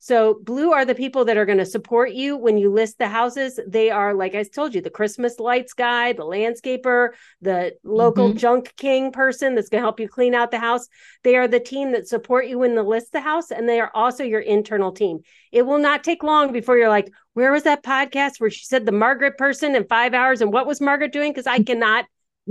[0.00, 3.08] so blue are the people that are going to support you when you list the
[3.08, 3.58] houses.
[3.66, 8.38] They are, like I told you, the Christmas lights guy, the landscaper, the local mm-hmm.
[8.38, 10.86] junk king person that's going to help you clean out the house.
[11.24, 13.90] They are the team that support you when you list the house, and they are
[13.92, 15.20] also your internal team.
[15.50, 18.86] It will not take long before you're like, where was that podcast where she said
[18.86, 20.40] the Margaret person in five hours?
[20.40, 21.32] And what was Margaret doing?
[21.32, 22.04] Because I cannot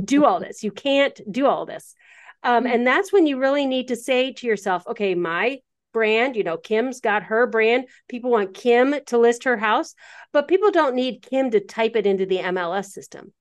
[0.03, 0.63] do all this.
[0.63, 1.95] You can't do all this.
[2.43, 2.73] Um, mm-hmm.
[2.73, 5.59] and that's when you really need to say to yourself, okay, my
[5.93, 6.35] brand.
[6.35, 7.85] You know, Kim's got her brand.
[8.07, 9.95] People want Kim to list her house,
[10.31, 13.33] but people don't need Kim to type it into the MLS system.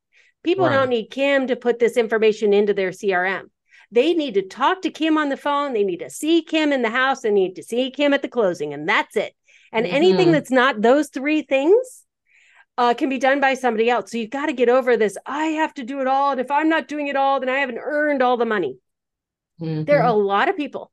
[0.42, 0.74] People right.
[0.74, 3.50] don't need Kim to put this information into their CRM.
[3.90, 5.72] They need to talk to Kim on the phone.
[5.72, 7.20] They need to see Kim in the house.
[7.20, 9.34] They need to see Kim at the closing, and that's it.
[9.72, 9.94] And mm-hmm.
[9.94, 12.05] anything that's not those three things,
[12.78, 14.10] uh, can be done by somebody else.
[14.10, 15.16] So you've got to get over this.
[15.26, 16.32] I have to do it all.
[16.32, 18.78] And if I'm not doing it all, then I haven't earned all the money.
[19.60, 19.84] Mm-hmm.
[19.84, 20.90] There are a lot of people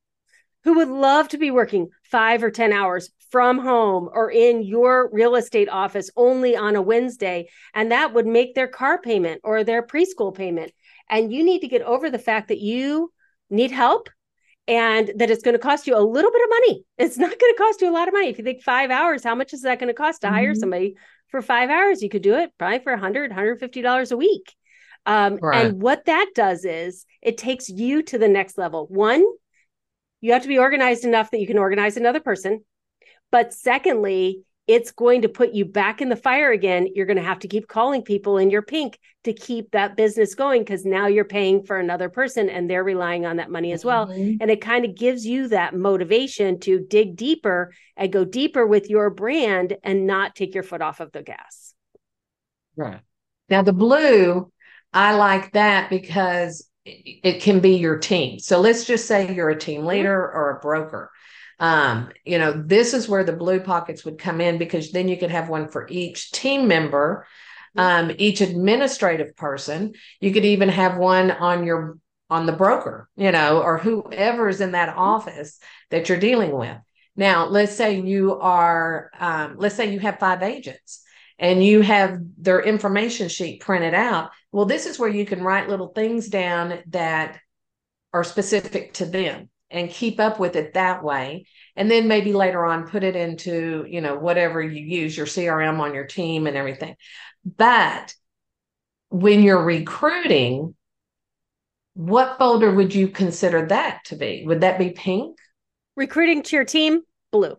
[0.63, 5.09] who would love to be working five or 10 hours from home or in your
[5.11, 7.49] real estate office only on a Wednesday.
[7.73, 10.71] And that would make their car payment or their preschool payment.
[11.09, 13.11] And you need to get over the fact that you
[13.49, 14.09] need help
[14.67, 16.85] and that it's going to cost you a little bit of money.
[16.97, 18.29] It's not going to cost you a lot of money.
[18.29, 20.35] If you think five hours, how much is that going to cost to mm-hmm.
[20.35, 20.95] hire somebody
[21.33, 22.03] for five hours?
[22.03, 24.53] You could do it probably for 100 $150 a week.
[25.07, 25.65] Um, right.
[25.65, 28.85] And what that does is it takes you to the next level.
[28.85, 29.25] One,
[30.21, 32.63] you have to be organized enough that you can organize another person.
[33.31, 36.87] But secondly, it's going to put you back in the fire again.
[36.95, 40.35] You're going to have to keep calling people in your pink to keep that business
[40.35, 43.83] going because now you're paying for another person and they're relying on that money as
[43.83, 44.07] well.
[44.07, 44.37] Mm-hmm.
[44.39, 48.89] And it kind of gives you that motivation to dig deeper and go deeper with
[48.89, 51.73] your brand and not take your foot off of the gas.
[52.77, 53.01] Right.
[53.49, 54.49] Now, the blue,
[54.93, 58.39] I like that because it can be your team.
[58.39, 59.87] So let's just say you're a team mm-hmm.
[59.87, 61.11] leader or a broker
[61.63, 65.15] um, you know, this is where the blue pockets would come in because then you
[65.15, 67.25] could have one for each team member,
[67.77, 69.93] um, each administrative person.
[70.19, 71.97] You could even have one on your
[72.29, 75.57] on the broker, you know, or whoever is in that office
[75.89, 76.75] that you're dealing with.
[77.15, 81.01] Now, let's say you are, um, let's say you have five agents
[81.39, 84.31] and you have their information sheet printed out.
[84.51, 87.39] Well, this is where you can write little things down that
[88.11, 91.45] are specific to them and keep up with it that way.
[91.75, 95.79] And then maybe later on put it into you know whatever you use your crm
[95.79, 96.95] on your team and everything.
[97.43, 98.13] But
[99.09, 100.75] when you're recruiting
[101.95, 104.43] what folder would you consider that to be?
[104.45, 105.37] Would that be pink?
[105.95, 107.01] Recruiting to your team?
[107.31, 107.57] Blue.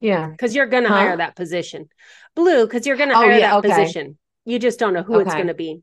[0.00, 0.28] Yeah.
[0.28, 0.94] Because you're going to huh?
[0.94, 1.88] hire that position.
[2.34, 3.68] Blue because you're going to oh, hire yeah, that okay.
[3.68, 4.18] position.
[4.44, 5.24] You just don't know who okay.
[5.24, 5.82] it's going to be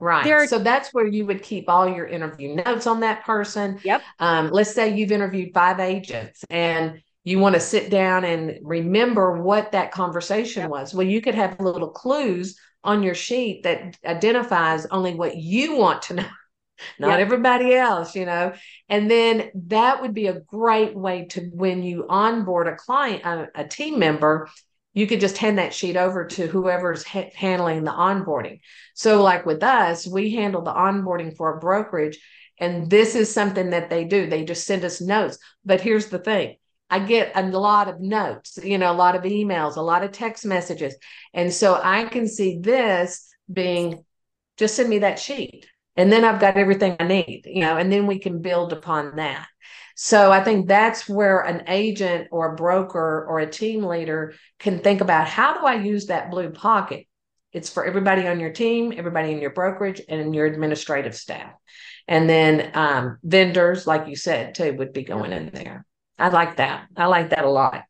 [0.00, 0.26] Right.
[0.30, 3.78] Are, so that's where you would keep all your interview notes on that person.
[3.84, 4.02] Yep.
[4.18, 9.42] Um, let's say you've interviewed five agents and you want to sit down and remember
[9.42, 10.70] what that conversation yep.
[10.70, 10.94] was.
[10.94, 16.00] Well, you could have little clues on your sheet that identifies only what you want
[16.02, 16.28] to know,
[16.98, 17.20] not yep.
[17.20, 18.54] everybody else, you know.
[18.88, 23.48] And then that would be a great way to when you onboard a client, a,
[23.54, 24.48] a team member,
[24.92, 28.60] you could just hand that sheet over to whoever's ha- handling the onboarding.
[28.94, 32.18] So, like with us, we handle the onboarding for a brokerage,
[32.58, 34.28] and this is something that they do.
[34.28, 35.38] They just send us notes.
[35.64, 36.56] But here's the thing
[36.90, 40.10] I get a lot of notes, you know, a lot of emails, a lot of
[40.10, 40.96] text messages.
[41.32, 44.04] And so I can see this being
[44.56, 45.66] just send me that sheet.
[45.96, 49.16] And then I've got everything I need, you know, and then we can build upon
[49.16, 49.46] that.
[50.02, 54.78] So I think that's where an agent or a broker or a team leader can
[54.78, 57.06] think about how do I use that blue pocket?
[57.52, 61.52] It's for everybody on your team, everybody in your brokerage, and your administrative staff.
[62.08, 65.84] And then um, vendors, like you said, too, would be going in there.
[66.18, 66.86] I like that.
[66.96, 67.84] I like that a lot.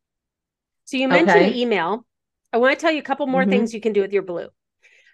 [0.87, 1.55] So you mentioned okay.
[1.57, 2.05] email.
[2.53, 3.53] I want to tell you a couple more mm-hmm.
[3.53, 4.49] things you can do with your blue.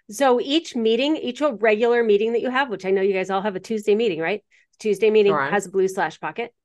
[0.09, 3.43] So each meeting, each regular meeting that you have, which I know you guys all
[3.43, 4.43] have a Tuesday meeting, right?
[4.79, 5.53] Tuesday meeting right.
[5.53, 6.55] has a blue slash pocket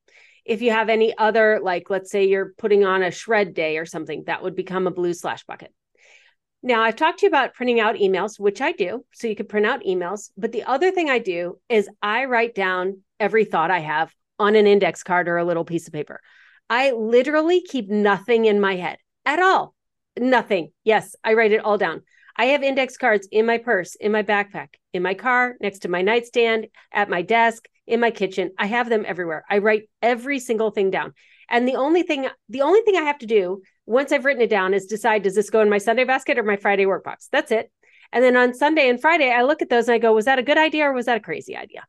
[0.44, 3.86] if you have any other like let's say you're putting on a shred day or
[3.86, 5.72] something that would become a blue slash bucket.
[6.62, 9.46] Now i've talked to you about printing out emails which i do so you can
[9.46, 10.30] print out emails.
[10.36, 14.56] But the other thing i do is i write down every thought i have on
[14.56, 16.20] an index card or a little piece of paper.
[16.68, 19.74] I literally keep nothing in my head at all.
[20.18, 20.72] Nothing.
[20.84, 22.02] Yes i write it all down
[22.36, 25.88] I have index cards in my purse, in my backpack, in my car, next to
[25.88, 28.52] my nightstand, at my desk, in my kitchen.
[28.58, 29.44] I have them everywhere.
[29.48, 31.14] I write every single thing down.
[31.48, 34.50] And the only thing the only thing I have to do once I've written it
[34.50, 37.28] down is decide does this go in my Sunday basket or my Friday work box?
[37.30, 37.70] That's it.
[38.12, 40.38] And then on Sunday and Friday, I look at those and I go, was that
[40.38, 41.84] a good idea or was that a crazy idea?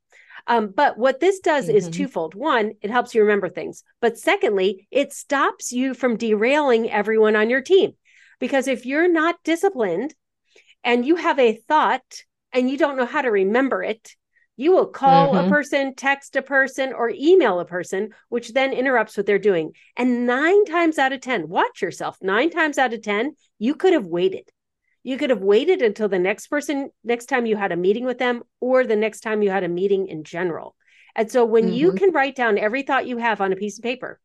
[0.47, 1.77] Um, but what this does mm-hmm.
[1.77, 2.35] is twofold.
[2.35, 3.83] One, it helps you remember things.
[4.01, 7.93] But secondly, it stops you from derailing everyone on your team.
[8.39, 10.13] Because if you're not disciplined
[10.83, 14.15] and you have a thought and you don't know how to remember it,
[14.55, 15.47] you will call mm-hmm.
[15.47, 19.71] a person, text a person, or email a person, which then interrupts what they're doing.
[19.97, 23.93] And nine times out of 10, watch yourself, nine times out of 10, you could
[23.93, 24.49] have waited.
[25.01, 28.19] You could have waited until the next person, next time you had a meeting with
[28.19, 30.75] them, or the next time you had a meeting in general.
[31.15, 31.73] And so when mm-hmm.
[31.73, 34.19] you can write down every thought you have on a piece of paper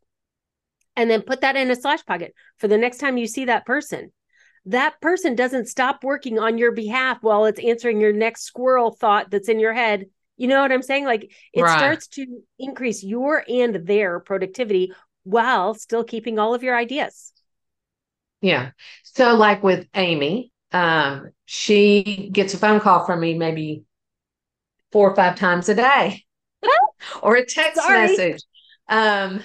[0.94, 3.66] and then put that in a slash pocket for the next time you see that
[3.66, 4.12] person,
[4.68, 9.30] that person doesn't stop working on your behalf while it's answering your next squirrel thought
[9.30, 10.06] that's in your head
[10.38, 11.04] you know what I'm saying?
[11.04, 11.78] Like it right.
[11.78, 14.92] starts to increase your and their productivity
[15.24, 17.32] while still keeping all of your ideas.
[18.40, 18.70] Yeah.
[19.02, 23.82] So, like with Amy, um, she gets a phone call from me maybe
[24.92, 26.24] four or five times a day
[27.22, 28.02] or a text Sorry.
[28.02, 28.42] message.
[28.88, 29.40] Um,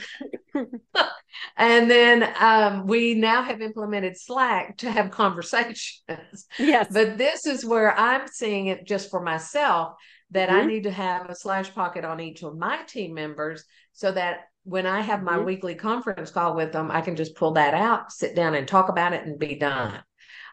[1.57, 6.47] and then um, we now have implemented Slack to have conversations.
[6.57, 6.87] Yes.
[6.91, 9.95] But this is where I'm seeing it just for myself
[10.31, 10.57] that mm-hmm.
[10.59, 14.45] I need to have a slash pocket on each of my team members so that
[14.63, 15.45] when I have my mm-hmm.
[15.45, 18.89] weekly conference call with them, I can just pull that out, sit down and talk
[18.89, 20.01] about it and be done.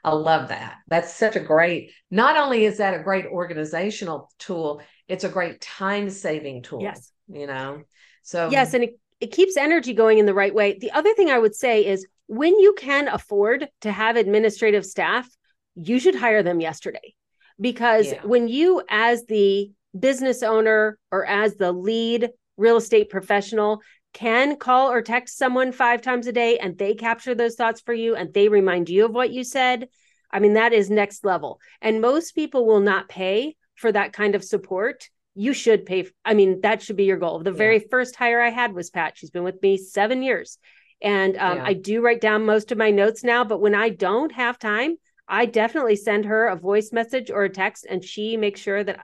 [0.02, 0.76] I love that.
[0.88, 5.60] That's such a great, not only is that a great organizational tool, it's a great
[5.60, 6.82] time saving tool.
[6.82, 7.12] Yes.
[7.28, 7.82] You know,
[8.30, 8.74] so yes.
[8.74, 10.78] And it, it keeps energy going in the right way.
[10.78, 15.28] The other thing I would say is when you can afford to have administrative staff,
[15.74, 17.14] you should hire them yesterday
[17.60, 18.24] because yeah.
[18.24, 23.80] when you, as the business owner or as the lead real estate professional,
[24.12, 27.92] can call or text someone five times a day and they capture those thoughts for
[27.92, 29.88] you and they remind you of what you said.
[30.30, 31.58] I mean, that is next level.
[31.80, 35.08] And most people will not pay for that kind of support.
[35.40, 36.06] You should pay.
[36.22, 37.38] I mean, that should be your goal.
[37.38, 37.56] The yeah.
[37.56, 39.16] very first hire I had was Pat.
[39.16, 40.58] She's been with me seven years.
[41.00, 41.64] And um, yeah.
[41.64, 44.96] I do write down most of my notes now, but when I don't have time,
[45.26, 49.00] I definitely send her a voice message or a text and she makes sure that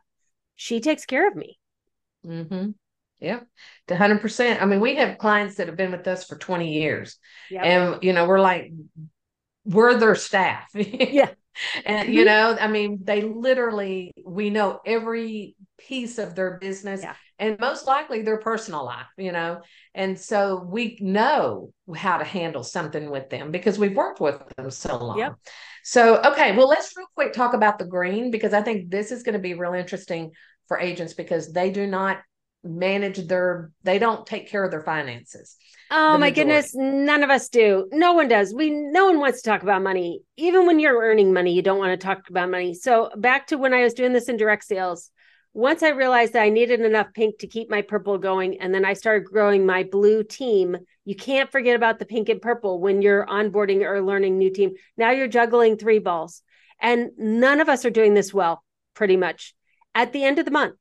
[0.56, 1.58] she takes care of me.
[2.26, 2.72] Mm-hmm.
[3.18, 3.40] Yeah,
[3.86, 4.60] to 100%.
[4.60, 7.16] I mean, we have clients that have been with us for 20 years.
[7.50, 7.64] Yep.
[7.64, 8.72] And, you know, we're like,
[9.64, 10.68] we're their staff.
[10.74, 11.30] yeah.
[11.86, 12.26] and, you mm-hmm.
[12.26, 17.14] know, I mean, they literally, we know every piece of their business yeah.
[17.38, 19.60] and most likely their personal life, you know.
[19.94, 24.70] And so we know how to handle something with them because we've worked with them
[24.70, 25.18] so long.
[25.18, 25.34] Yep.
[25.84, 29.22] So, okay, well, let's real quick talk about the green because I think this is
[29.22, 30.32] going to be real interesting
[30.68, 32.18] for agents because they do not
[32.64, 35.56] manage their they don't take care of their finances
[35.90, 39.48] oh my goodness none of us do no one does we no one wants to
[39.48, 42.74] talk about money even when you're earning money you don't want to talk about money
[42.74, 45.10] so back to when i was doing this in direct sales
[45.56, 48.84] once i realized that i needed enough pink to keep my purple going and then
[48.84, 50.76] i started growing my blue team
[51.06, 54.72] you can't forget about the pink and purple when you're onboarding or learning new team
[54.98, 56.42] now you're juggling three balls
[56.78, 59.54] and none of us are doing this well pretty much
[59.94, 60.76] at the end of the month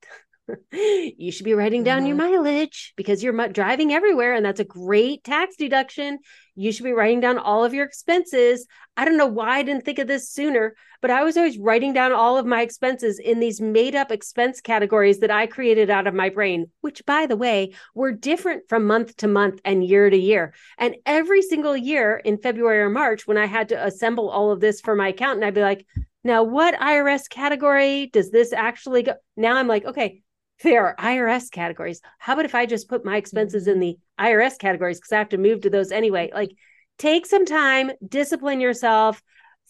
[0.71, 2.07] you should be writing down mm-hmm.
[2.07, 6.19] your mileage because you're driving everywhere and that's a great tax deduction.
[6.55, 8.65] You should be writing down all of your expenses.
[8.95, 11.91] I don't know why I didn't think of this sooner, but I was always writing
[11.91, 16.07] down all of my expenses in these made up expense categories that I created out
[16.07, 20.09] of my brain, which by the way, were different from month to month and year
[20.09, 20.53] to year.
[20.77, 24.61] And every single year in February or March, when I had to assemble all of
[24.61, 25.85] this for my accountant, I'd be like,
[26.23, 29.13] now what IRS category does this actually go?
[29.35, 30.23] Now I'm like, okay,
[30.63, 32.01] there are IRS categories.
[32.19, 33.17] How about if I just put my mm-hmm.
[33.17, 36.31] expenses in the IRS categories because I have to move to those anyway?
[36.33, 36.55] Like,
[36.97, 39.21] take some time, discipline yourself.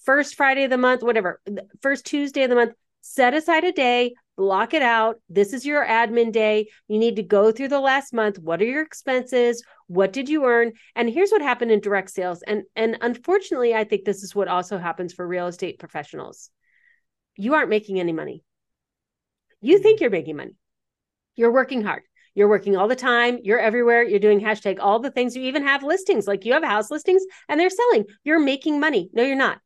[0.03, 1.41] First Friday of the month, whatever,
[1.81, 5.15] first Tuesday of the month, set aside a day, block it out.
[5.29, 6.67] This is your admin day.
[6.87, 8.37] You need to go through the last month.
[8.37, 9.63] What are your expenses?
[9.87, 10.73] What did you earn?
[10.95, 12.43] And here's what happened in direct sales.
[12.43, 16.51] And and unfortunately, I think this is what also happens for real estate professionals.
[17.35, 18.43] You aren't making any money.
[19.61, 19.83] You mm-hmm.
[19.83, 20.55] think you're making money
[21.35, 22.03] you're working hard.
[22.33, 23.39] You're working all the time.
[23.43, 24.03] You're everywhere.
[24.03, 25.35] You're doing hashtag all the things.
[25.35, 28.05] You even have listings, like you have house listings and they're selling.
[28.23, 29.09] You're making money.
[29.13, 29.59] No, you're not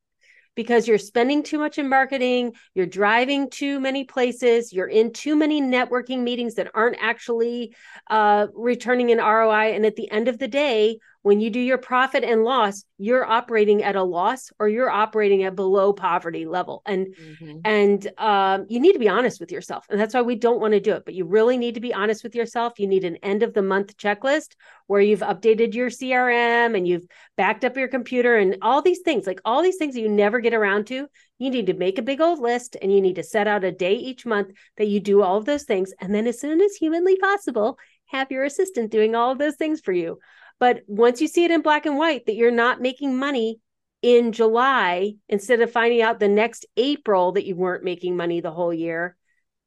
[0.59, 5.34] because you're spending too much in marketing, you're driving too many places, you're in too
[5.34, 7.74] many networking meetings that aren't actually
[8.09, 9.74] uh, returning an ROI.
[9.74, 13.26] And at the end of the day, when you do your profit and loss you're
[13.26, 16.82] operating at a loss or you're operating at below poverty level.
[16.86, 17.59] And mm-hmm.
[17.63, 20.74] and um, you need to be honest with yourself and that's why we don't want
[20.74, 22.78] to do it but you really need to be honest with yourself.
[22.78, 24.55] You need an end of the month checklist
[24.88, 27.07] where you've updated your crm and you've
[27.38, 30.39] backed up your computer and all these things like all these things that you never
[30.39, 31.07] get around to.
[31.38, 33.72] You need to make a big old list and you need to set out a
[33.72, 35.93] day each month that you do all of those things.
[36.01, 39.80] And then as soon as humanly possible have your assistant doing all of those things
[39.80, 40.20] for you
[40.60, 43.60] but once you see it in black and white that you're not making money
[44.01, 48.51] in July instead of finding out the next April that you weren't making money the
[48.51, 49.16] whole year,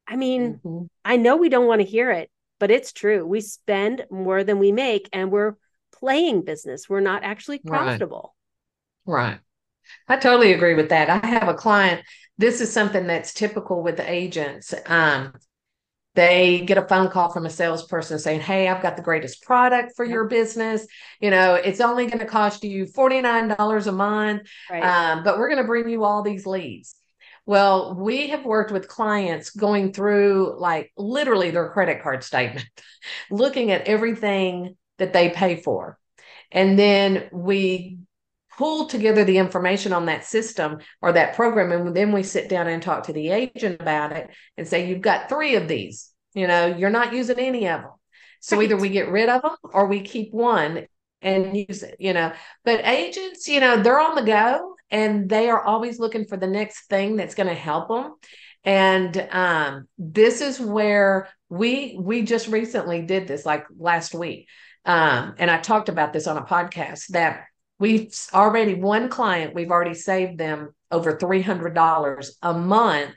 [0.07, 0.85] I mean, mm-hmm.
[1.03, 2.29] I know we don't want to hear it,
[2.59, 3.25] but it's true.
[3.25, 5.55] We spend more than we make and we're
[5.93, 6.89] playing business.
[6.89, 8.35] We're not actually profitable.
[9.05, 9.23] Right.
[9.23, 9.39] right.
[10.07, 11.09] I totally agree with that.
[11.09, 12.05] I have a client.
[12.37, 14.73] This is something that's typical with agents.
[14.85, 15.33] Um,
[16.15, 19.93] they get a phone call from a salesperson saying, Hey, I've got the greatest product
[19.95, 20.85] for your business.
[21.19, 24.83] You know, it's only going to cost you $49 a month, right.
[24.83, 26.95] um, but we're going to bring you all these leads.
[27.45, 32.69] Well, we have worked with clients going through like literally their credit card statement,
[33.31, 35.97] looking at everything that they pay for.
[36.51, 37.97] And then we
[38.57, 42.67] pull together the information on that system or that program and then we sit down
[42.67, 46.11] and talk to the agent about it and say you've got three of these.
[46.33, 47.91] You know you're not using any of them
[48.39, 48.63] so right.
[48.63, 50.87] either we get rid of them or we keep one
[51.21, 52.33] and use it you know.
[52.65, 56.47] But agents you know they're on the go and they are always looking for the
[56.47, 58.15] next thing that's going to help them
[58.63, 64.47] and um, this is where we we just recently did this like last week.
[64.85, 67.45] Um, and i talked about this on a podcast that
[67.79, 73.15] we've already one client we've already saved them over $300 a month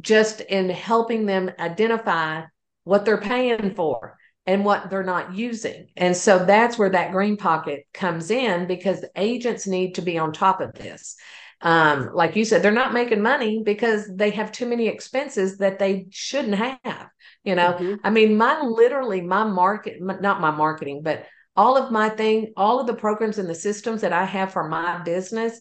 [0.00, 2.42] just in helping them identify
[2.84, 5.88] what they're paying for and what they're not using.
[5.96, 10.32] And so that's where that green pocket comes in because agents need to be on
[10.32, 11.16] top of this.
[11.60, 15.78] Um, like you said, they're not making money because they have too many expenses that
[15.78, 17.08] they shouldn't have.
[17.44, 17.94] You know, mm-hmm.
[18.04, 21.26] I mean, my literally my market, not my marketing, but
[21.58, 24.68] all of my thing, all of the programs and the systems that I have for
[24.68, 25.60] my business,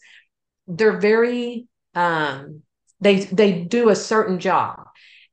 [0.68, 2.62] they're very um
[3.02, 4.86] they they do a certain job.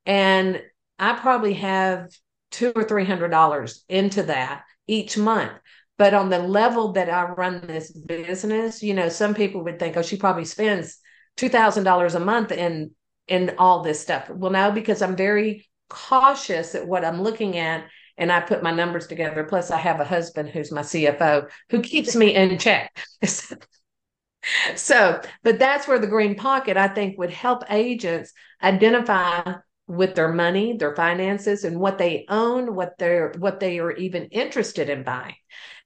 [0.06, 0.62] And
[0.98, 2.08] I probably have
[2.50, 5.52] two or three hundred dollars into that each month.
[5.98, 9.96] But on the level that I run this business, you know, some people would think,
[9.96, 10.98] oh, she probably spends
[11.36, 12.92] two thousand dollars a month in
[13.28, 14.30] in all this stuff.
[14.30, 17.84] Well, no, because I'm very cautious at what I'm looking at
[18.16, 19.44] and I put my numbers together.
[19.44, 22.96] Plus, I have a husband who's my CFO who keeps me in check.
[24.76, 29.54] so, but that's where the green pocket I think would help agents identify
[29.86, 34.26] with their money, their finances, and what they own, what they're what they are even
[34.26, 35.34] interested in buying.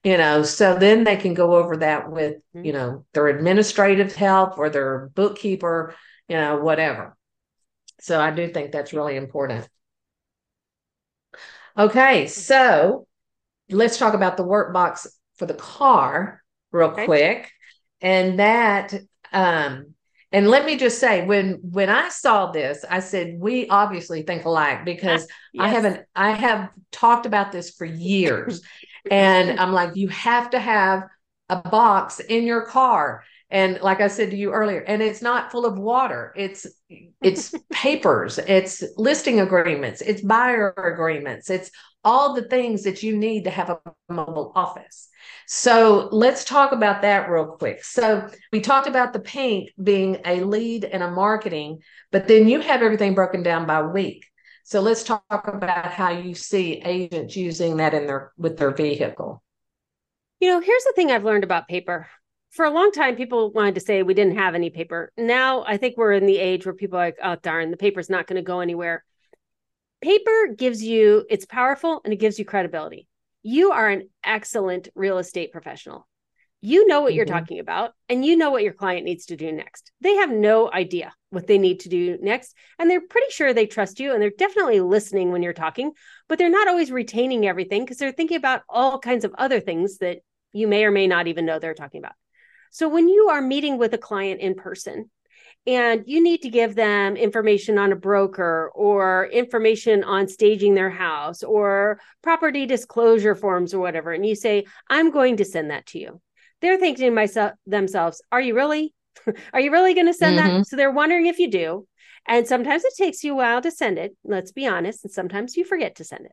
[0.05, 2.65] You know, so then they can go over that with mm-hmm.
[2.65, 5.95] you know their administrative help or their bookkeeper,
[6.29, 7.17] you know, whatever.
[8.01, 9.69] So I do think that's really important.
[11.79, 13.07] Okay, so
[13.71, 15.07] let's talk about the workbox
[15.37, 17.05] for the car real okay.
[17.05, 17.53] quick.
[18.01, 18.95] And that
[19.33, 19.95] um
[20.33, 24.45] and let me just say when when I saw this, I said we obviously think
[24.45, 25.65] alike because yes.
[25.65, 28.61] I haven't I have talked about this for years.
[29.09, 31.05] and I'm like you have to have
[31.49, 35.51] a box in your car and like i said to you earlier and it's not
[35.51, 36.33] full of water.
[36.37, 36.67] It's
[37.21, 41.71] it's papers it's listing agreements it's buyer agreements it's
[42.05, 45.09] all the things that you need to have a mobile office.
[45.47, 47.83] So let's talk about that real quick.
[47.85, 51.81] So we talked about the pink being a lead and a marketing
[52.11, 54.25] but then you have everything broken down by week.
[54.65, 59.43] So let's talk about how you see agents using that in their with their vehicle.
[60.41, 62.07] You know here's the thing i've learned about paper
[62.51, 65.13] for a long time, people wanted to say we didn't have any paper.
[65.17, 68.11] Now I think we're in the age where people are like, oh, darn, the paper's
[68.11, 69.05] not going to go anywhere.
[70.01, 73.09] Paper gives you, it's powerful and it gives you credibility.
[73.43, 76.07] You are an excellent real estate professional.
[76.61, 77.17] You know what mm-hmm.
[77.17, 79.93] you're talking about and you know what your client needs to do next.
[80.01, 82.57] They have no idea what they need to do next.
[82.79, 85.93] And they're pretty sure they trust you and they're definitely listening when you're talking,
[86.29, 89.99] but they're not always retaining everything because they're thinking about all kinds of other things
[89.99, 90.19] that
[90.53, 92.15] you may or may not even know they're talking about.
[92.71, 95.11] So when you are meeting with a client in person,
[95.69, 100.89] and you need to give them information on a broker or information on staging their
[100.89, 105.85] house or property disclosure forms or whatever and you say i'm going to send that
[105.85, 106.21] to you
[106.61, 108.95] they're thinking to myself themselves are you really?
[109.53, 110.59] Are you really going to send mm-hmm.
[110.59, 111.87] that so they're wondering if you do
[112.27, 115.57] and sometimes it takes you a while to send it let's be honest and sometimes
[115.57, 116.33] you forget to send it.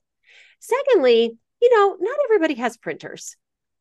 [0.59, 3.35] Secondly you know not everybody has printers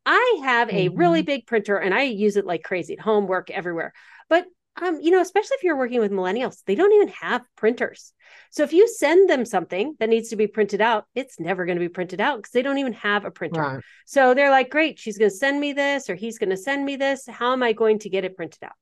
[0.07, 0.97] I have a mm-hmm.
[0.97, 3.93] really big printer and I use it like crazy at home, work, everywhere.
[4.29, 4.47] But
[4.83, 8.13] um, you know, especially if you're working with millennials, they don't even have printers.
[8.51, 11.77] So if you send them something that needs to be printed out, it's never going
[11.77, 13.61] to be printed out because they don't even have a printer.
[13.61, 13.85] Right.
[14.07, 16.85] So they're like, great, she's going to send me this or he's going to send
[16.85, 17.27] me this.
[17.29, 18.73] How am I going to get it printed out?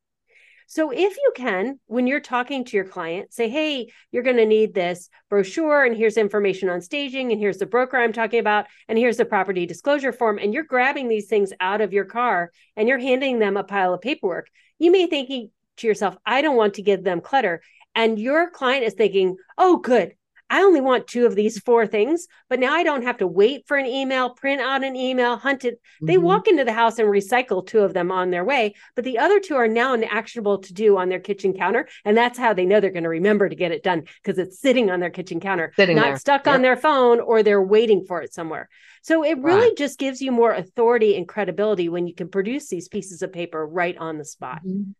[0.72, 4.46] So if you can, when you're talking to your client, say, hey, you're going to
[4.46, 8.68] need this brochure, and here's information on staging, and here's the broker I'm talking about,
[8.88, 10.38] and here's the property disclosure form.
[10.38, 13.92] And you're grabbing these things out of your car and you're handing them a pile
[13.92, 14.48] of paperwork.
[14.78, 17.60] You may thinking to yourself, I don't want to give them clutter.
[17.94, 20.14] And your client is thinking, oh, good.
[20.52, 23.66] I only want two of these four things, but now I don't have to wait
[23.66, 25.76] for an email, print out an email, hunt it.
[25.76, 26.06] Mm-hmm.
[26.06, 29.18] They walk into the house and recycle two of them on their way, but the
[29.18, 31.88] other two are now an actionable to do on their kitchen counter.
[32.04, 34.60] And that's how they know they're going to remember to get it done because it's
[34.60, 36.18] sitting on their kitchen counter, sitting not there.
[36.18, 36.56] stuck yep.
[36.56, 38.68] on their phone or they're waiting for it somewhere.
[39.00, 39.76] So it really right.
[39.76, 43.66] just gives you more authority and credibility when you can produce these pieces of paper
[43.66, 44.60] right on the spot.
[44.66, 44.90] Mm-hmm.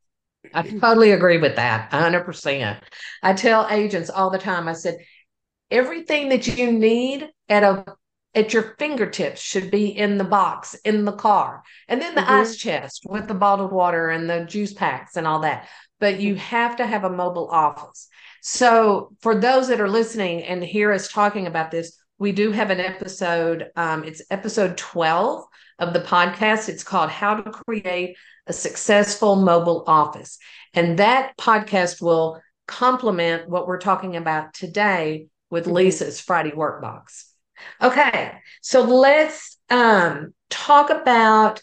[0.54, 2.80] I totally agree with that 100%.
[3.22, 4.98] I tell agents all the time, I said,
[5.72, 7.84] everything that you need at a
[8.34, 11.62] at your fingertips should be in the box in the car.
[11.88, 12.30] And then the mm-hmm.
[12.30, 15.68] ice chest with the bottled water and the juice packs and all that.
[16.00, 18.08] But you have to have a mobile office.
[18.40, 22.70] So for those that are listening and hear us talking about this we do have
[22.70, 25.44] an episode um, it's episode 12
[25.80, 26.68] of the podcast.
[26.68, 28.16] It's called how to create
[28.46, 30.38] a successful mobile office.
[30.72, 35.74] And that podcast will complement what we're talking about today with mm-hmm.
[35.74, 37.26] lisa's friday workbox
[37.80, 41.62] Okay, so let's um, talk about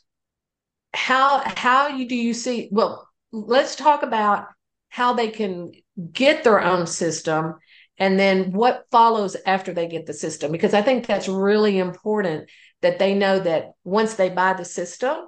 [0.93, 4.47] how how you do you see well let's talk about
[4.89, 5.71] how they can
[6.11, 7.53] get their own system
[7.99, 12.49] and then what follows after they get the system because i think that's really important
[12.81, 15.27] that they know that once they buy the system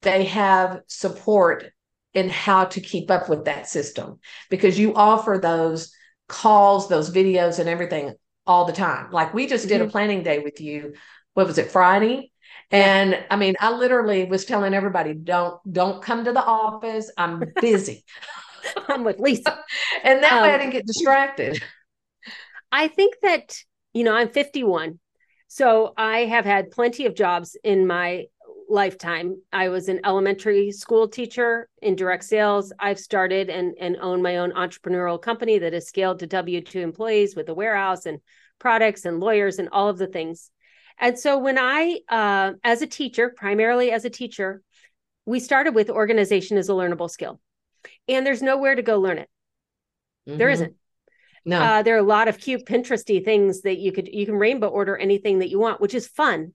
[0.00, 1.70] they have support
[2.14, 4.18] in how to keep up with that system
[4.48, 5.92] because you offer those
[6.28, 8.14] calls those videos and everything
[8.46, 9.10] all the time.
[9.10, 9.88] Like we just did mm-hmm.
[9.88, 10.94] a planning day with you.
[11.34, 12.32] What was it, Friday?
[12.70, 17.10] And I mean, I literally was telling everybody, don't don't come to the office.
[17.16, 18.04] I'm busy.
[18.88, 19.58] I'm with Lisa.
[20.04, 21.62] and that um, way I um, didn't get distracted.
[22.70, 23.56] I think that,
[23.94, 24.98] you know, I'm 51.
[25.48, 28.26] So I have had plenty of jobs in my
[28.68, 29.40] lifetime.
[29.52, 32.72] I was an elementary school teacher in direct sales.
[32.78, 36.80] I've started and, and own my own entrepreneurial company that has scaled to W 2
[36.80, 38.20] employees with a warehouse and
[38.58, 40.50] products and lawyers and all of the things.
[40.98, 44.62] And so when I, uh, as a teacher, primarily as a teacher,
[45.24, 47.40] we started with organization as a learnable skill.
[48.08, 49.28] And there's nowhere to go learn it.
[50.28, 50.38] Mm-hmm.
[50.38, 50.74] There isn't.
[51.44, 51.60] No.
[51.60, 54.68] Uh, there are a lot of cute Pinteresty things that you could you can rainbow
[54.68, 56.52] order anything that you want, which is fun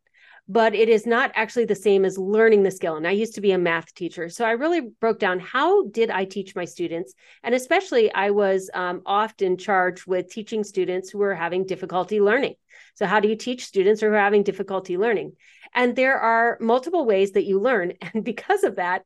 [0.47, 2.97] but it is not actually the same as learning the skill.
[2.97, 4.27] And I used to be a math teacher.
[4.27, 7.13] So I really broke down how did I teach my students?
[7.43, 12.55] And especially, I was um, often charged with teaching students who were having difficulty learning.
[12.95, 15.33] So, how do you teach students who are having difficulty learning?
[15.73, 17.93] And there are multiple ways that you learn.
[18.13, 19.03] And because of that,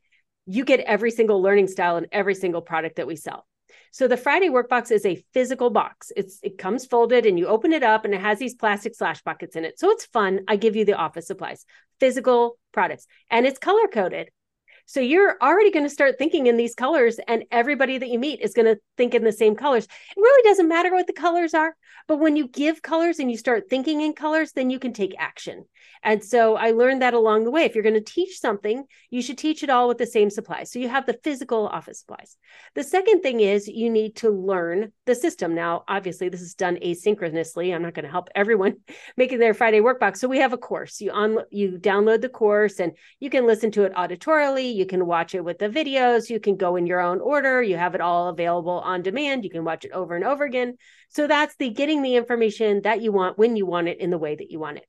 [0.47, 3.45] you get every single learning style in every single product that we sell.
[3.97, 6.11] So the Friday workbox is a physical box.
[6.15, 9.23] It's it comes folded and you open it up and it has these plastic slash
[9.23, 9.79] buckets in it.
[9.79, 10.41] So it's fun.
[10.47, 11.65] I give you the office supplies,
[11.99, 14.29] physical products, and it's color coded.
[14.89, 18.39] So you're already going to start thinking in these colors, and everybody that you meet
[18.39, 19.83] is going to think in the same colors.
[19.83, 21.75] It really doesn't matter what the colors are,
[22.07, 25.13] but when you give colors and you start thinking in colors, then you can take
[25.19, 25.65] action.
[26.03, 27.63] And so I learned that along the way.
[27.63, 30.71] If you're going to teach something, you should teach it all with the same supplies.
[30.71, 32.37] So you have the physical office supplies.
[32.75, 35.53] The second thing is you need to learn the system.
[35.53, 37.75] Now, obviously, this is done asynchronously.
[37.75, 38.77] I'm not going to help everyone
[39.17, 40.17] making their Friday workbox.
[40.17, 41.01] So we have a course.
[41.01, 44.76] You on you download the course and you can listen to it auditorily.
[44.77, 46.29] You can watch it with the videos.
[46.29, 47.61] You can go in your own order.
[47.61, 49.43] You have it all available on demand.
[49.43, 50.77] You can watch it over and over again.
[51.09, 54.17] So that's the getting the information that you want when you want it in the
[54.17, 54.85] way that you want it.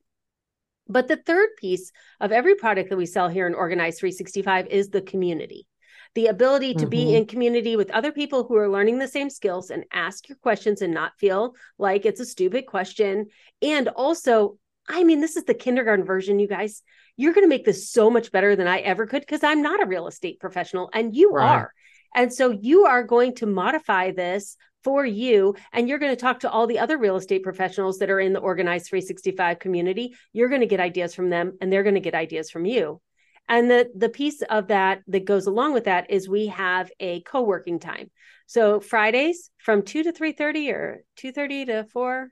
[0.89, 4.91] But the third piece of every product that we sell here in Organize 365 is
[4.91, 5.67] the community.
[6.15, 6.91] The ability to mm-hmm.
[6.91, 10.39] be in community with other people who are learning the same skills and ask your
[10.39, 13.27] questions and not feel like it's a stupid question.
[13.61, 14.59] And also,
[14.89, 16.83] I mean, this is the kindergarten version, you guys.
[17.19, 19.83] You're going to make this so much better than I ever could because I'm not
[19.83, 21.57] a real estate professional and you right.
[21.57, 21.75] are.
[22.15, 26.41] And so you are going to modify this for you and you're going to talk
[26.41, 30.49] to all the other real estate professionals that are in the Organize 365 community you're
[30.49, 33.01] going to get ideas from them and they're going to get ideas from you
[33.49, 37.21] and the the piece of that that goes along with that is we have a
[37.23, 38.11] co-working time
[38.47, 42.29] so fridays from 2 to 3.30 or 2.30 to 4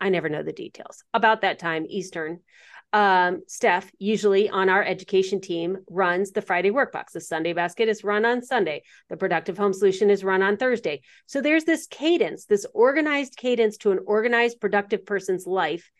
[0.00, 2.40] i never know the details about that time eastern
[2.96, 7.10] um, Steph, usually on our education team, runs the Friday workbox.
[7.12, 8.84] The Sunday basket is run on Sunday.
[9.10, 11.02] The productive home solution is run on Thursday.
[11.26, 15.90] So there's this cadence, this organized cadence to an organized, productive person's life.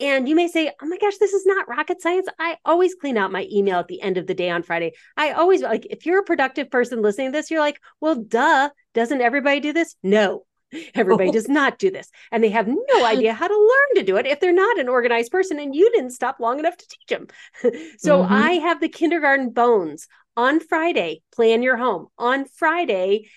[0.00, 2.26] And you may say, oh my gosh, this is not rocket science.
[2.38, 4.92] I always clean out my email at the end of the day on Friday.
[5.16, 8.68] I always like, if you're a productive person listening to this, you're like, well, duh,
[8.92, 9.96] doesn't everybody do this?
[10.02, 10.44] No,
[10.94, 12.10] Everybody does not do this.
[12.30, 14.88] And they have no idea how to learn to do it if they're not an
[14.88, 17.26] organized person and you didn't stop long enough to teach them.
[17.98, 18.32] so mm-hmm.
[18.32, 20.06] I have the kindergarten bones
[20.36, 22.08] on Friday, plan your home.
[22.18, 23.28] On Friday,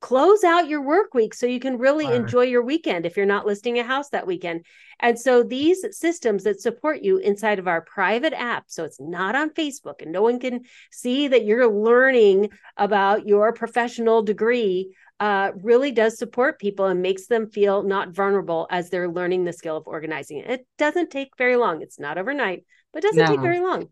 [0.00, 3.46] close out your work week so you can really enjoy your weekend if you're not
[3.46, 4.66] listing a house that weekend.
[4.98, 9.36] And so these systems that support you inside of our private app, so it's not
[9.36, 15.52] on Facebook and no one can see that you're learning about your professional degree uh,
[15.62, 19.76] really does support people and makes them feel not vulnerable as they're learning the skill
[19.76, 20.38] of organizing.
[20.38, 21.80] It doesn't take very long.
[21.80, 23.28] It's not overnight, but doesn't no.
[23.28, 23.86] take very long.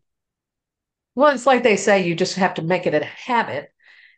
[1.15, 3.69] Well, it's like they say, you just have to make it a habit.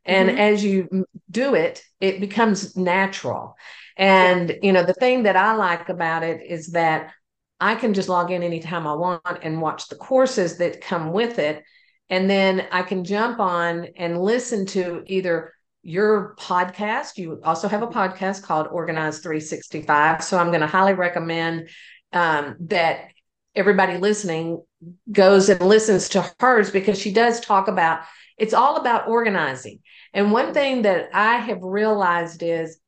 [0.06, 0.38] And mm-hmm.
[0.38, 3.56] as you do it, it becomes natural.
[3.98, 4.56] And, yeah.
[4.62, 7.12] you know, the thing that I like about it is that
[7.60, 11.38] I can just log in anytime I want and watch the courses that come with
[11.38, 11.62] it.
[12.08, 15.52] And then I can jump on and listen to either
[15.82, 17.16] your podcast.
[17.18, 20.22] You also have a podcast called Organize 365.
[20.22, 21.68] So I'm going to highly recommend
[22.12, 23.08] um, that
[23.54, 24.62] everybody listening
[25.10, 28.00] goes and listens to hers because she does talk about
[28.38, 29.80] it's all about organizing.
[30.14, 32.78] And one thing that I have realized is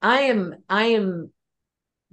[0.00, 1.32] I am I am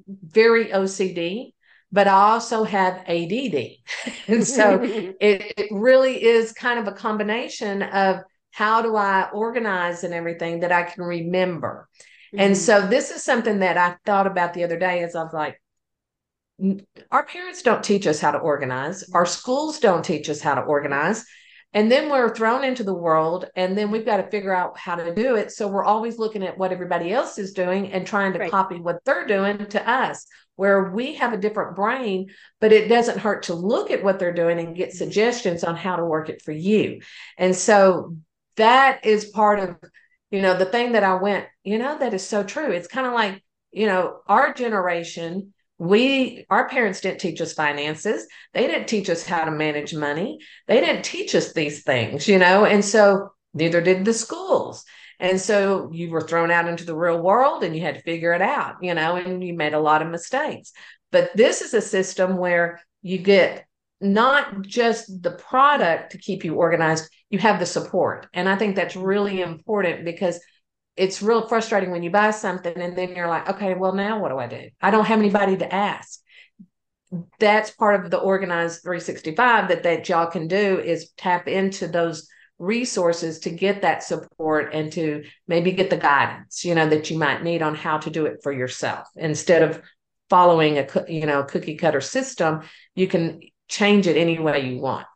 [0.07, 1.53] very OCD,
[1.91, 3.77] but I also have ADD.
[4.27, 8.21] and so it, it really is kind of a combination of
[8.52, 11.88] how do I organize and everything that I can remember.
[12.34, 12.39] Mm-hmm.
[12.39, 15.34] And so this is something that I thought about the other day as I was
[15.34, 15.62] like,
[17.10, 19.10] our parents don't teach us how to organize.
[19.14, 21.26] Our schools don't teach us how to organize.
[21.72, 24.95] And then we're thrown into the world, and then we've got to figure out how
[24.95, 25.52] to do it.
[25.52, 28.52] So we're always looking at what everybody else is doing and trying to right.
[28.52, 30.26] copy what they're doing to us,
[30.56, 34.34] where we have a different brain, but it doesn't hurt to look at what they're
[34.34, 37.02] doing and get suggestions on how to work it for you.
[37.38, 38.18] And so
[38.60, 39.76] that is part of,
[40.32, 42.72] you know, the thing that I went, you know, that is so true.
[42.72, 48.28] It's kind of like, you know, our generation we our parents didn't teach us finances.
[48.53, 50.39] They didn't teach us how to manage money.
[50.68, 54.84] They didn't teach us these things you know and so neither did the schools.
[55.22, 58.34] And so you were thrown out into the real world and you had to figure
[58.34, 60.74] it out you know and you made a lot of mistakes.
[61.12, 63.66] But this is a system where you get
[64.01, 68.75] not just the product to keep you organized you have the support and i think
[68.75, 69.51] that's really mm-hmm.
[69.51, 70.39] important because
[70.99, 74.30] it's real frustrating when you buy something and then you're like, okay, well, now what
[74.30, 74.69] do I do?
[74.82, 76.19] I don't have anybody to ask.
[77.39, 82.27] That's part of the Organize 365 that that y'all can do is tap into those
[82.59, 87.17] resources to get that support and to maybe get the guidance, you know, that you
[87.17, 89.82] might need on how to do it for yourself instead of
[90.30, 92.59] following a you know cookie cutter system.
[92.93, 95.07] You can change it any way you want.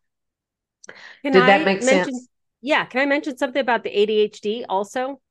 [1.24, 2.28] Can Did I that make mention, sense?
[2.61, 2.86] Yeah.
[2.86, 5.21] Can I mention something about the ADHD also?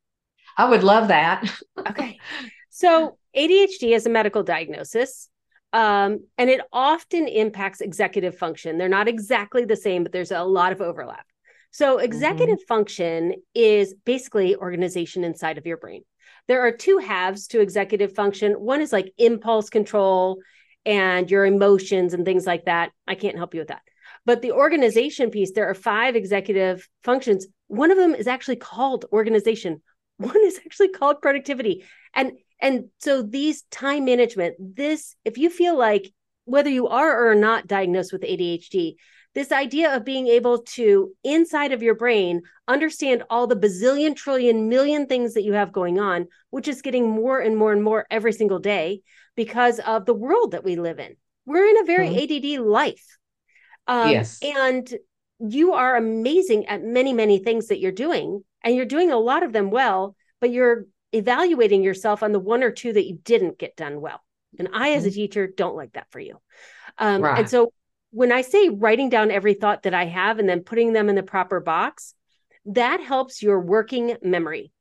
[0.57, 1.51] I would love that.
[1.89, 2.19] okay.
[2.75, 5.29] So, ADHD is a medical diagnosis.
[5.75, 8.79] Um, and it often impacts executive function.
[8.79, 11.27] They're not exactly the same, but there's a lot of overlap.
[11.71, 12.75] So, executive mm-hmm.
[12.75, 16.03] function is basically organization inside of your brain.
[16.49, 18.53] There are two halves to executive function.
[18.53, 20.39] One is like impulse control
[20.85, 22.91] and your emotions and things like that.
[23.07, 23.83] I can't help you with that.
[24.25, 27.47] But the organization piece, there are five executive functions.
[27.67, 29.83] One of them is actually called organization
[30.23, 35.77] one is actually called productivity and and so these time management this if you feel
[35.77, 36.13] like
[36.45, 38.95] whether you are or not diagnosed with adhd
[39.35, 44.69] this idea of being able to inside of your brain understand all the bazillion trillion
[44.69, 48.07] million things that you have going on which is getting more and more and more
[48.11, 49.01] every single day
[49.35, 51.17] because of the world that we live in
[51.47, 52.61] we're in a very mm-hmm.
[52.61, 53.19] add life
[53.87, 54.95] um, yes and
[55.41, 59.43] you are amazing at many many things that you're doing and you're doing a lot
[59.43, 63.59] of them well, but you're evaluating yourself on the one or two that you didn't
[63.59, 64.21] get done well.
[64.59, 65.15] And I, as a mm-hmm.
[65.15, 66.41] teacher, don't like that for you.
[66.99, 67.41] Um, right.
[67.41, 67.73] And so
[68.11, 71.15] when I say writing down every thought that I have and then putting them in
[71.15, 72.15] the proper box,
[72.67, 74.73] that helps your working memory.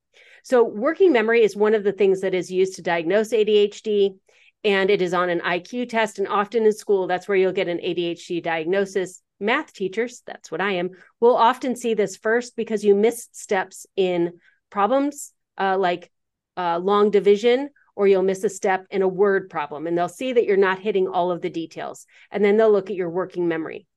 [0.44, 4.16] So, working memory is one of the things that is used to diagnose ADHD,
[4.64, 6.20] and it is on an IQ test.
[6.20, 10.62] And often in school, that's where you'll get an ADHD diagnosis math teachers, that's what
[10.62, 14.40] I am, will often see this first because you miss steps in
[14.70, 16.12] problems uh, like
[16.56, 19.88] uh, long division, or you'll miss a step in a word problem.
[19.88, 22.06] And they'll see that you're not hitting all of the details.
[22.30, 23.88] And then they'll look at your working memory.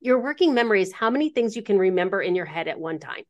[0.00, 2.98] Your working memory is how many things you can remember in your head at one
[2.98, 3.24] time.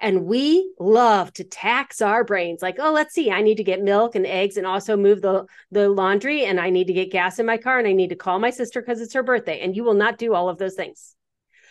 [0.00, 3.82] And we love to tax our brains like, oh, let's see, I need to get
[3.82, 7.40] milk and eggs and also move the, the laundry and I need to get gas
[7.40, 9.60] in my car and I need to call my sister because it's her birthday.
[9.60, 11.16] And you will not do all of those things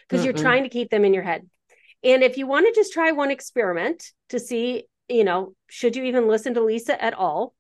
[0.08, 1.48] because you're trying to keep them in your head.
[2.04, 6.04] And if you want to just try one experiment to see, you know, should you
[6.04, 7.54] even listen to Lisa at all,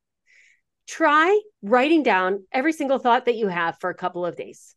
[0.87, 4.75] try writing down every single thought that you have for a couple of days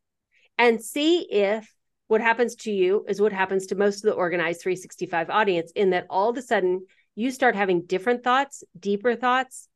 [0.58, 1.72] and see if
[2.10, 5.90] what happens to you is what happens to most of the Organize 365 audience in
[5.90, 6.84] that all of a sudden
[7.14, 9.68] you start having different thoughts, deeper thoughts,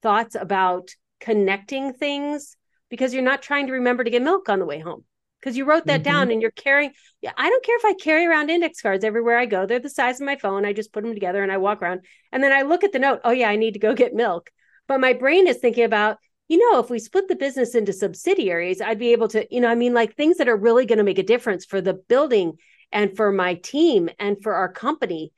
[0.00, 2.56] thoughts about connecting things
[2.88, 5.02] because you're not trying to remember to get milk on the way home.
[5.40, 6.12] Because you wrote that mm-hmm.
[6.12, 9.36] down and you're carrying yeah i don't care if i carry around index cards everywhere
[9.36, 9.66] i go.
[9.66, 10.64] They're the size of my phone.
[10.64, 12.02] I just put them together and i walk around.
[12.30, 14.50] And then i look at the note oh yeah i need to go get milk.
[14.86, 16.18] But my brain is thinking about
[16.52, 19.68] you know, if we split the business into subsidiaries, I'd be able to, you know,
[19.68, 22.58] I mean, like things that are really going to make a difference for the building
[22.92, 25.32] and for my team and for our company.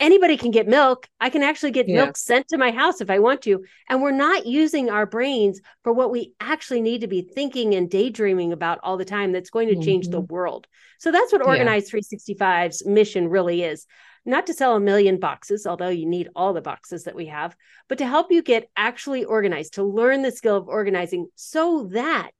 [0.00, 1.06] anybody can get milk.
[1.20, 1.96] I can actually get yeah.
[1.96, 3.64] milk sent to my house if I want to.
[3.90, 7.90] And we're not using our brains for what we actually need to be thinking and
[7.90, 10.12] daydreaming about all the time that's going to change mm-hmm.
[10.12, 10.66] the world.
[10.98, 12.00] So that's what Organize yeah.
[12.00, 13.86] 365's mission really is.
[14.26, 17.54] Not to sell a million boxes, although you need all the boxes that we have,
[17.88, 22.32] but to help you get actually organized, to learn the skill of organizing so that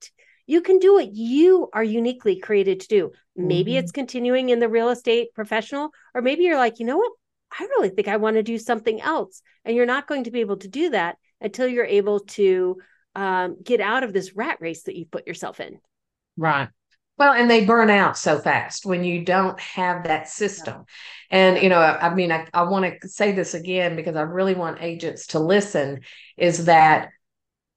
[0.46, 3.12] you can do what you are uniquely created to do.
[3.36, 3.78] Maybe mm-hmm.
[3.78, 7.12] it's continuing in the real estate professional, or maybe you're like, you know what?
[7.58, 9.42] I really think I want to do something else.
[9.64, 12.78] And you're not going to be able to do that until you're able to
[13.14, 15.78] um, get out of this rat race that you've put yourself in.
[16.36, 16.68] Right.
[17.16, 20.84] Well, and they burn out so fast when you don't have that system.
[21.30, 24.22] And, you know, I, I mean, I, I want to say this again because I
[24.22, 26.00] really want agents to listen
[26.36, 27.10] is that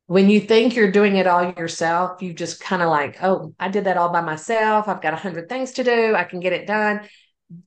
[0.07, 3.67] when you think you're doing it all yourself, you just kind of like, oh, I
[3.67, 4.87] did that all by myself.
[4.87, 6.15] I've got a hundred things to do.
[6.15, 7.07] I can get it done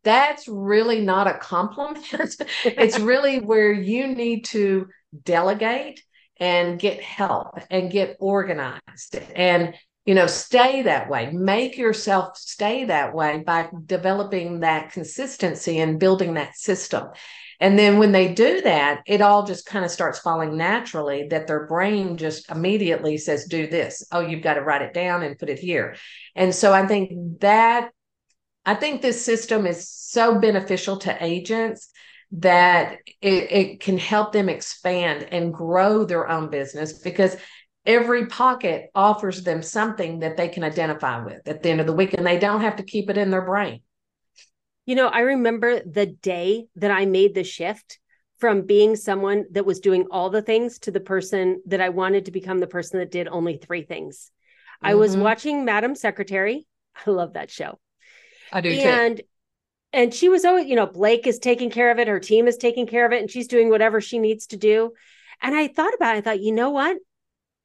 [0.03, 2.05] that's really not a compliment.
[2.65, 4.89] it's really where you need to
[5.25, 6.03] delegate
[6.39, 9.75] and get help and get organized and
[10.07, 11.31] you know stay that way.
[11.31, 17.09] Make yourself stay that way by developing that consistency and building that system.
[17.63, 21.47] And then when they do that it all just kind of starts falling naturally that
[21.47, 24.05] their brain just immediately says do this.
[24.11, 25.97] Oh you've got to write it down and put it here.
[26.35, 27.91] And so i think that
[28.65, 31.89] I think this system is so beneficial to agents
[32.33, 37.37] that it, it, can help them expand and grow their own business because
[37.91, 41.93] every pocket offers them something that they can identify with at the end of the
[41.93, 43.83] week and they don't have to keep it in their brain.
[44.87, 47.99] You know, I remember the day that I made the shift
[48.39, 52.27] from being someone that was doing all the things to the person that I wanted
[52.27, 54.31] to become the person that did only three things.
[54.77, 54.87] Mm-hmm.
[54.87, 55.23] I was mm-hmm.
[55.23, 56.67] watching Madam Secretary.
[57.07, 57.79] I love that show.
[58.53, 59.23] I do and, too.
[59.93, 62.07] And she was always, you know, Blake is taking care of it.
[62.07, 64.93] Her team is taking care of it, and she's doing whatever she needs to do.
[65.43, 66.19] And I thought about it.
[66.19, 66.97] I thought, you know what?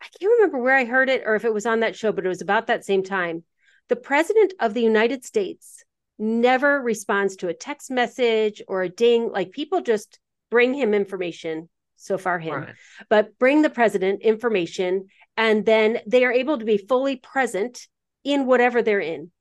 [0.02, 2.26] I can't remember where I heard it or if it was on that show, but
[2.26, 3.43] it was about that same time.
[3.89, 5.84] The president of the United States
[6.18, 9.32] never responds to a text message or a ding.
[9.32, 10.20] Like people just
[10.50, 12.76] bring him information, so far him, right.
[13.10, 17.88] but bring the president information, and then they are able to be fully present
[18.24, 19.32] in whatever they're in.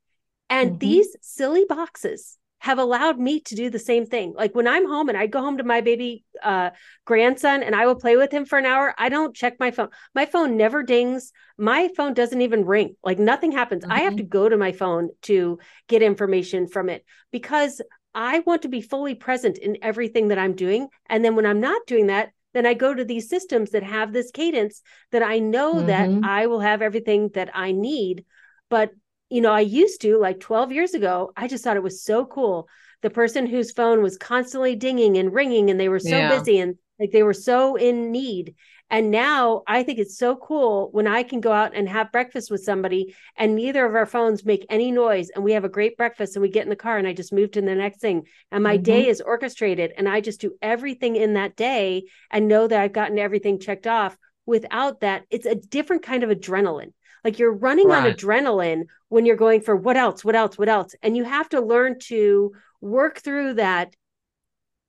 [0.50, 0.78] And mm-hmm.
[0.78, 4.32] these silly boxes have allowed me to do the same thing.
[4.34, 6.70] Like when I'm home and I go home to my baby uh,
[7.04, 9.90] grandson and I will play with him for an hour, I don't check my phone.
[10.14, 11.30] My phone never dings.
[11.58, 12.96] My phone doesn't even ring.
[13.04, 13.82] Like nothing happens.
[13.82, 13.92] Mm-hmm.
[13.92, 14.16] I have mm-hmm.
[14.16, 15.58] to go to my phone to
[15.88, 17.82] get information from it because
[18.14, 20.88] I want to be fully present in everything that I'm doing.
[21.10, 24.14] And then when I'm not doing that, then I go to these systems that have
[24.14, 24.80] this cadence
[25.12, 25.88] that I know mm-hmm.
[25.88, 28.24] that I will have everything that I need.
[28.70, 28.92] But
[29.30, 32.24] you know, I used to like 12 years ago, I just thought it was so
[32.24, 32.68] cool.
[33.02, 36.38] The person whose phone was constantly dinging and ringing and they were so yeah.
[36.38, 38.54] busy and like they were so in need.
[38.90, 42.50] And now I think it's so cool when I can go out and have breakfast
[42.50, 45.96] with somebody and neither of our phones make any noise and we have a great
[45.96, 48.24] breakfast and we get in the car and I just move to the next thing.
[48.52, 48.84] And my mm-hmm.
[48.84, 52.92] day is orchestrated and I just do everything in that day and know that I've
[52.92, 54.16] gotten everything checked off.
[54.46, 56.92] Without that, it's a different kind of adrenaline.
[57.24, 58.06] Like you're running right.
[58.06, 60.94] on adrenaline when you're going for what else, what else, what else.
[61.02, 63.96] And you have to learn to work through that.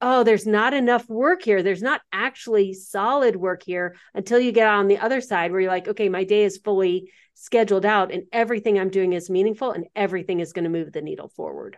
[0.02, 1.64] Oh, there's not enough work here.
[1.64, 5.72] There's not actually solid work here until you get on the other side where you're
[5.72, 9.86] like, okay, my day is fully scheduled out and everything I'm doing is meaningful and
[9.96, 11.78] everything is going to move the needle forward.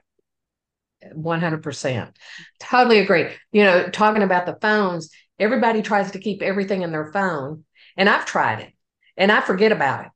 [1.03, 2.11] 100%.
[2.59, 3.29] Totally agree.
[3.51, 7.65] You know, talking about the phones, everybody tries to keep everything in their phone.
[7.95, 8.73] And I've tried it
[9.15, 10.11] and I forget about it.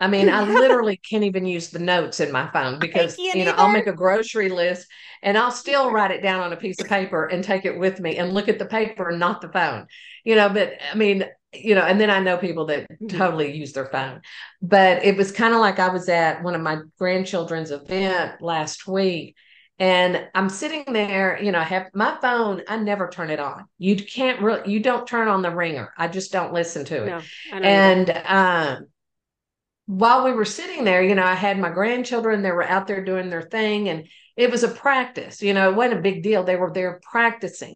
[0.00, 3.52] I mean, I literally can't even use the notes in my phone because you know
[3.52, 3.60] either.
[3.60, 4.86] I'll make a grocery list
[5.22, 8.00] and I'll still write it down on a piece of paper and take it with
[8.00, 9.86] me and look at the paper and not the phone.
[10.24, 13.16] You know, but I mean, you know, and then I know people that mm-hmm.
[13.16, 14.20] totally use their phone.
[14.60, 18.86] But it was kind of like I was at one of my grandchildren's event last
[18.86, 19.36] week
[19.78, 23.64] and I'm sitting there, you know, I have my phone, I never turn it on.
[23.78, 25.92] You can't really you don't turn on the ringer.
[25.98, 27.06] I just don't listen to it.
[27.06, 27.20] No,
[27.52, 28.86] and um
[29.86, 33.04] while we were sitting there, you know, I had my grandchildren, they were out there
[33.04, 34.06] doing their thing, and
[34.36, 36.42] it was a practice, you know, it wasn't a big deal.
[36.42, 37.74] They were there practicing.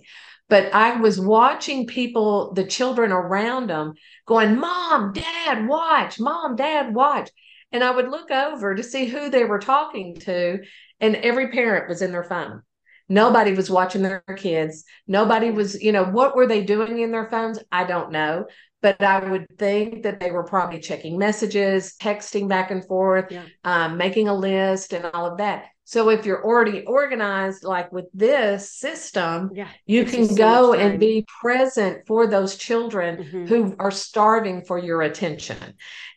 [0.49, 3.93] But I was watching people, the children around them,
[4.27, 7.31] going, Mom, Dad, watch, Mom, Dad, watch.
[7.71, 10.61] And I would look over to see who they were talking to,
[11.01, 12.63] and every parent was in their phone.
[13.11, 14.85] Nobody was watching their kids.
[15.07, 17.59] Nobody was, you know, what were they doing in their phones?
[17.71, 18.47] I don't know
[18.81, 23.45] but I would think that they were probably checking messages, texting back and forth, yeah.
[23.65, 25.67] um, making a list, and all of that.
[25.85, 29.69] So if you're already organized, like with this system, Yeah.
[29.87, 33.49] you gives can so go and be present for those children Mhm.
[33.49, 35.57] who are starving for your attention.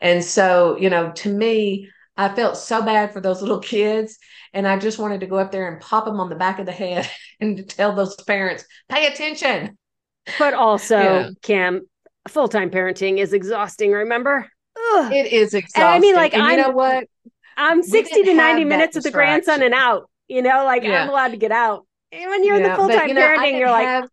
[0.02, 4.18] And so, you know, to me, I felt so bad for those little kids.
[4.54, 6.66] And I just wanted to go up there and pop them on the back of
[6.66, 7.10] the head
[7.40, 9.78] and tell those parents, pay attention.
[10.38, 11.30] But also, Yeah.
[11.42, 11.82] Kim,
[12.28, 14.50] full time parenting is exhausting, remember?
[14.94, 15.12] Ugh.
[15.12, 15.84] It is exhausting.
[15.84, 17.06] And I mean, like, and I'm- know what?
[17.58, 20.10] I'm 60 to 90 minutes with the grandson and out.
[20.28, 21.04] You know, like Yeah.
[21.04, 21.86] I'm allowed to get out.
[22.12, 24.06] And when you're in the full time you know, parenting, you're like,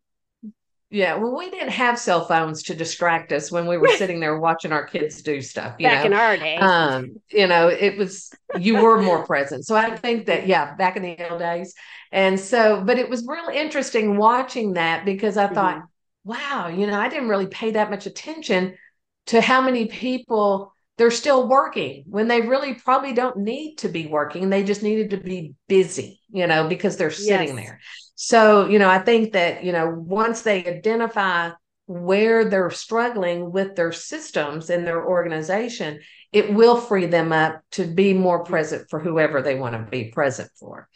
[0.91, 4.39] yeah, well, we didn't have cell phones to distract us when we were sitting there
[4.39, 5.77] watching our kids do stuff.
[5.79, 6.07] You back know?
[6.07, 6.57] in our day.
[6.57, 10.97] um you know it was you were more present so i think that yeah back
[10.97, 11.75] in the old days
[12.11, 15.87] and so but it was real interesting watching that because i thought Mhm.
[16.29, 18.76] Wow you know i didn't really pay that much attention
[19.26, 24.07] to how many people they're still working when they really probably don't need to be
[24.07, 27.57] working they just needed to be busy you know because they're sitting Yes.
[27.57, 27.81] there
[28.14, 31.51] so you know i think that you know once they identify
[31.87, 35.99] where they're struggling with their systems and their organization,
[36.33, 40.11] it will free them up to be more present for whoever they want to be
[40.11, 40.87] present for.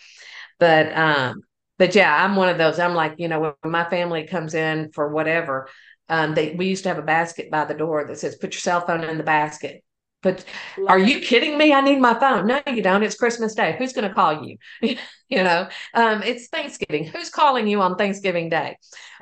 [0.58, 1.40] But um,
[1.82, 2.78] but yeah, I'm one of those.
[2.78, 5.68] I'm like, you know, when my family comes in for whatever,
[6.08, 8.60] um, they we used to have a basket by the door that says, "Put your
[8.60, 9.82] cell phone in the basket."
[10.22, 10.44] But
[10.78, 11.08] Love are it.
[11.08, 11.72] you kidding me?
[11.72, 12.46] I need my phone.
[12.46, 13.02] No, you don't.
[13.02, 13.74] It's Christmas Day.
[13.76, 14.58] Who's going to call you?
[15.28, 17.04] you know, um, it's Thanksgiving.
[17.04, 18.76] Who's calling you on Thanksgiving Day?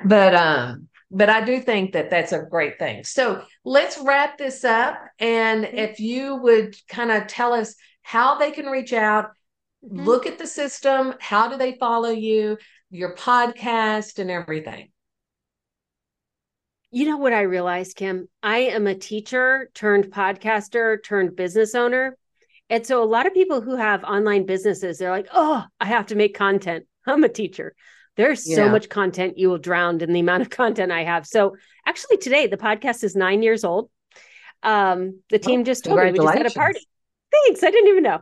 [0.05, 3.05] But um, but I do think that that's a great thing.
[3.05, 4.99] So let's wrap this up.
[5.17, 9.31] And if you would kind of tell us how they can reach out,
[9.83, 10.05] Mhm.
[10.05, 12.57] look at the system, how do they follow you,
[12.91, 14.91] your podcast, and everything.
[16.91, 18.27] You know what I realized, Kim?
[18.43, 22.17] I am a teacher turned podcaster turned business owner.
[22.69, 26.07] And so a lot of people who have online businesses, they're like, oh, I have
[26.07, 26.85] to make content.
[27.05, 27.75] I'm a teacher.
[28.17, 31.25] There's so much content you will drown in the amount of content I have.
[31.25, 31.55] So
[31.85, 33.89] actually today the podcast is nine years old.
[34.63, 36.87] Um, the team just told me we just had a party.
[37.31, 37.63] Thanks.
[37.63, 38.19] I didn't even know.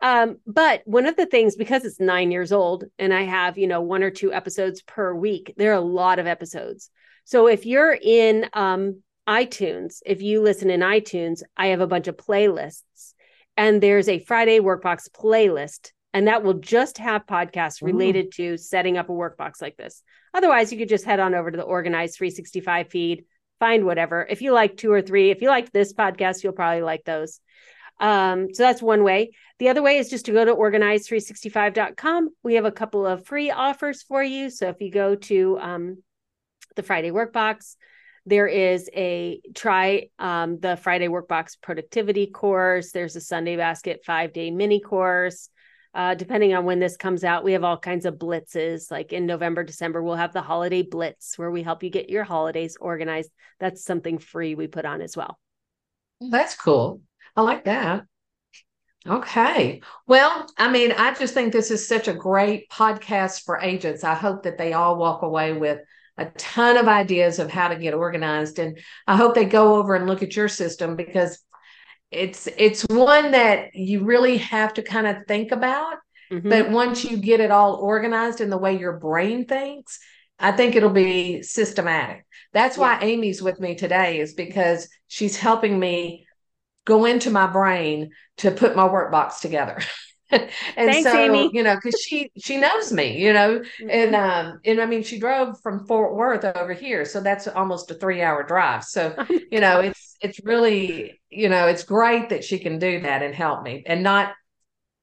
[0.00, 3.66] Um, but one of the things, because it's nine years old and I have, you
[3.66, 6.90] know, one or two episodes per week, there are a lot of episodes.
[7.24, 12.08] So if you're in um, iTunes, if you listen in iTunes, I have a bunch
[12.08, 13.14] of playlists,
[13.56, 18.98] and there's a Friday Workbox playlist, and that will just have podcasts related to setting
[18.98, 20.02] up a workbox like this.
[20.34, 23.24] Otherwise, you could just head on over to the Organize 365 feed,
[23.60, 24.26] find whatever.
[24.28, 27.40] If you like two or three, if you like this podcast, you'll probably like those.
[28.02, 29.30] Um, so that's one way.
[29.58, 32.30] The other way is just to go to organize365.com.
[32.42, 34.50] We have a couple of free offers for you.
[34.50, 35.98] So if you go to um,
[36.76, 37.76] the Friday Workbox.
[38.24, 42.92] There is a try um, the Friday Workbox productivity course.
[42.92, 45.48] There's a Sunday Basket five day mini course.
[45.94, 48.90] Uh, depending on when this comes out, we have all kinds of blitzes.
[48.90, 52.24] Like in November, December, we'll have the holiday blitz where we help you get your
[52.24, 53.30] holidays organized.
[53.60, 55.38] That's something free we put on as well.
[56.20, 57.02] That's cool.
[57.36, 58.04] I like that.
[59.06, 59.80] Okay.
[60.06, 64.04] Well, I mean, I just think this is such a great podcast for agents.
[64.04, 65.80] I hope that they all walk away with
[66.18, 69.94] a ton of ideas of how to get organized and I hope they go over
[69.94, 71.38] and look at your system because
[72.10, 75.96] it's it's one that you really have to kind of think about
[76.30, 76.50] Mhm.
[76.50, 79.98] but once you get it all organized in the way your brain thinks,
[80.38, 82.24] I think it'll be systematic.
[82.52, 86.26] That's why Amy's with me today, is because she's helping me
[86.84, 89.78] go into my brain to put my workbox together.
[90.30, 91.50] and Thanks, so, Amy.
[91.52, 95.18] you know, because she she knows me, you know, and um, and I mean, she
[95.18, 98.84] drove from Fort Worth over here, so that's almost a three hour drive.
[98.84, 103.00] So, Oh you know, it's it's really, you know, it's great that she can do
[103.00, 104.32] that and help me, and not,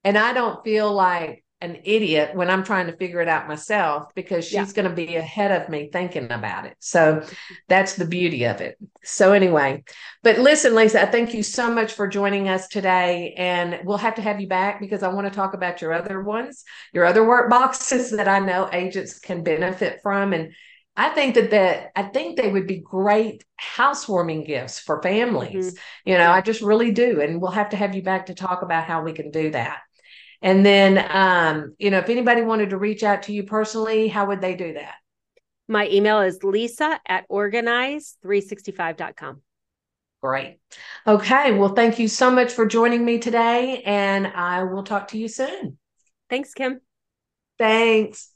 [0.04, 4.14] and I don't feel like an idiot when I'm trying to figure it out myself
[4.16, 4.66] because she's Yeah.
[4.74, 6.76] going to be ahead of me thinking about it.
[6.80, 7.54] So mm-hmm.
[7.68, 8.78] that's the beauty of it.
[9.04, 9.84] So anyway,
[10.24, 14.16] but listen, Lisa, I thank you so much for joining us today, and we'll have
[14.16, 16.64] to have you back because I want to talk about your other ones,
[16.94, 20.54] your other work boxes that I know agents can benefit from, and
[20.96, 25.74] I think that that I think they would be great housewarming gifts for families.
[25.74, 26.10] Mm-hmm.
[26.10, 28.62] You know, I just really do, and we'll have to have you back to talk
[28.62, 29.80] about how we can do that.
[30.42, 34.28] And then, um, you know, if anybody wanted to reach out to you personally, how
[34.28, 34.96] would they do that?
[35.68, 39.42] My email is lisa at organize365.com.
[40.22, 40.60] Great.
[41.08, 41.54] Okay.
[41.54, 45.28] Well, thank you so much for joining me today, and I will talk to you
[45.28, 45.78] soon.
[46.30, 46.82] Thanks, Kim.
[47.58, 48.32] Thanks.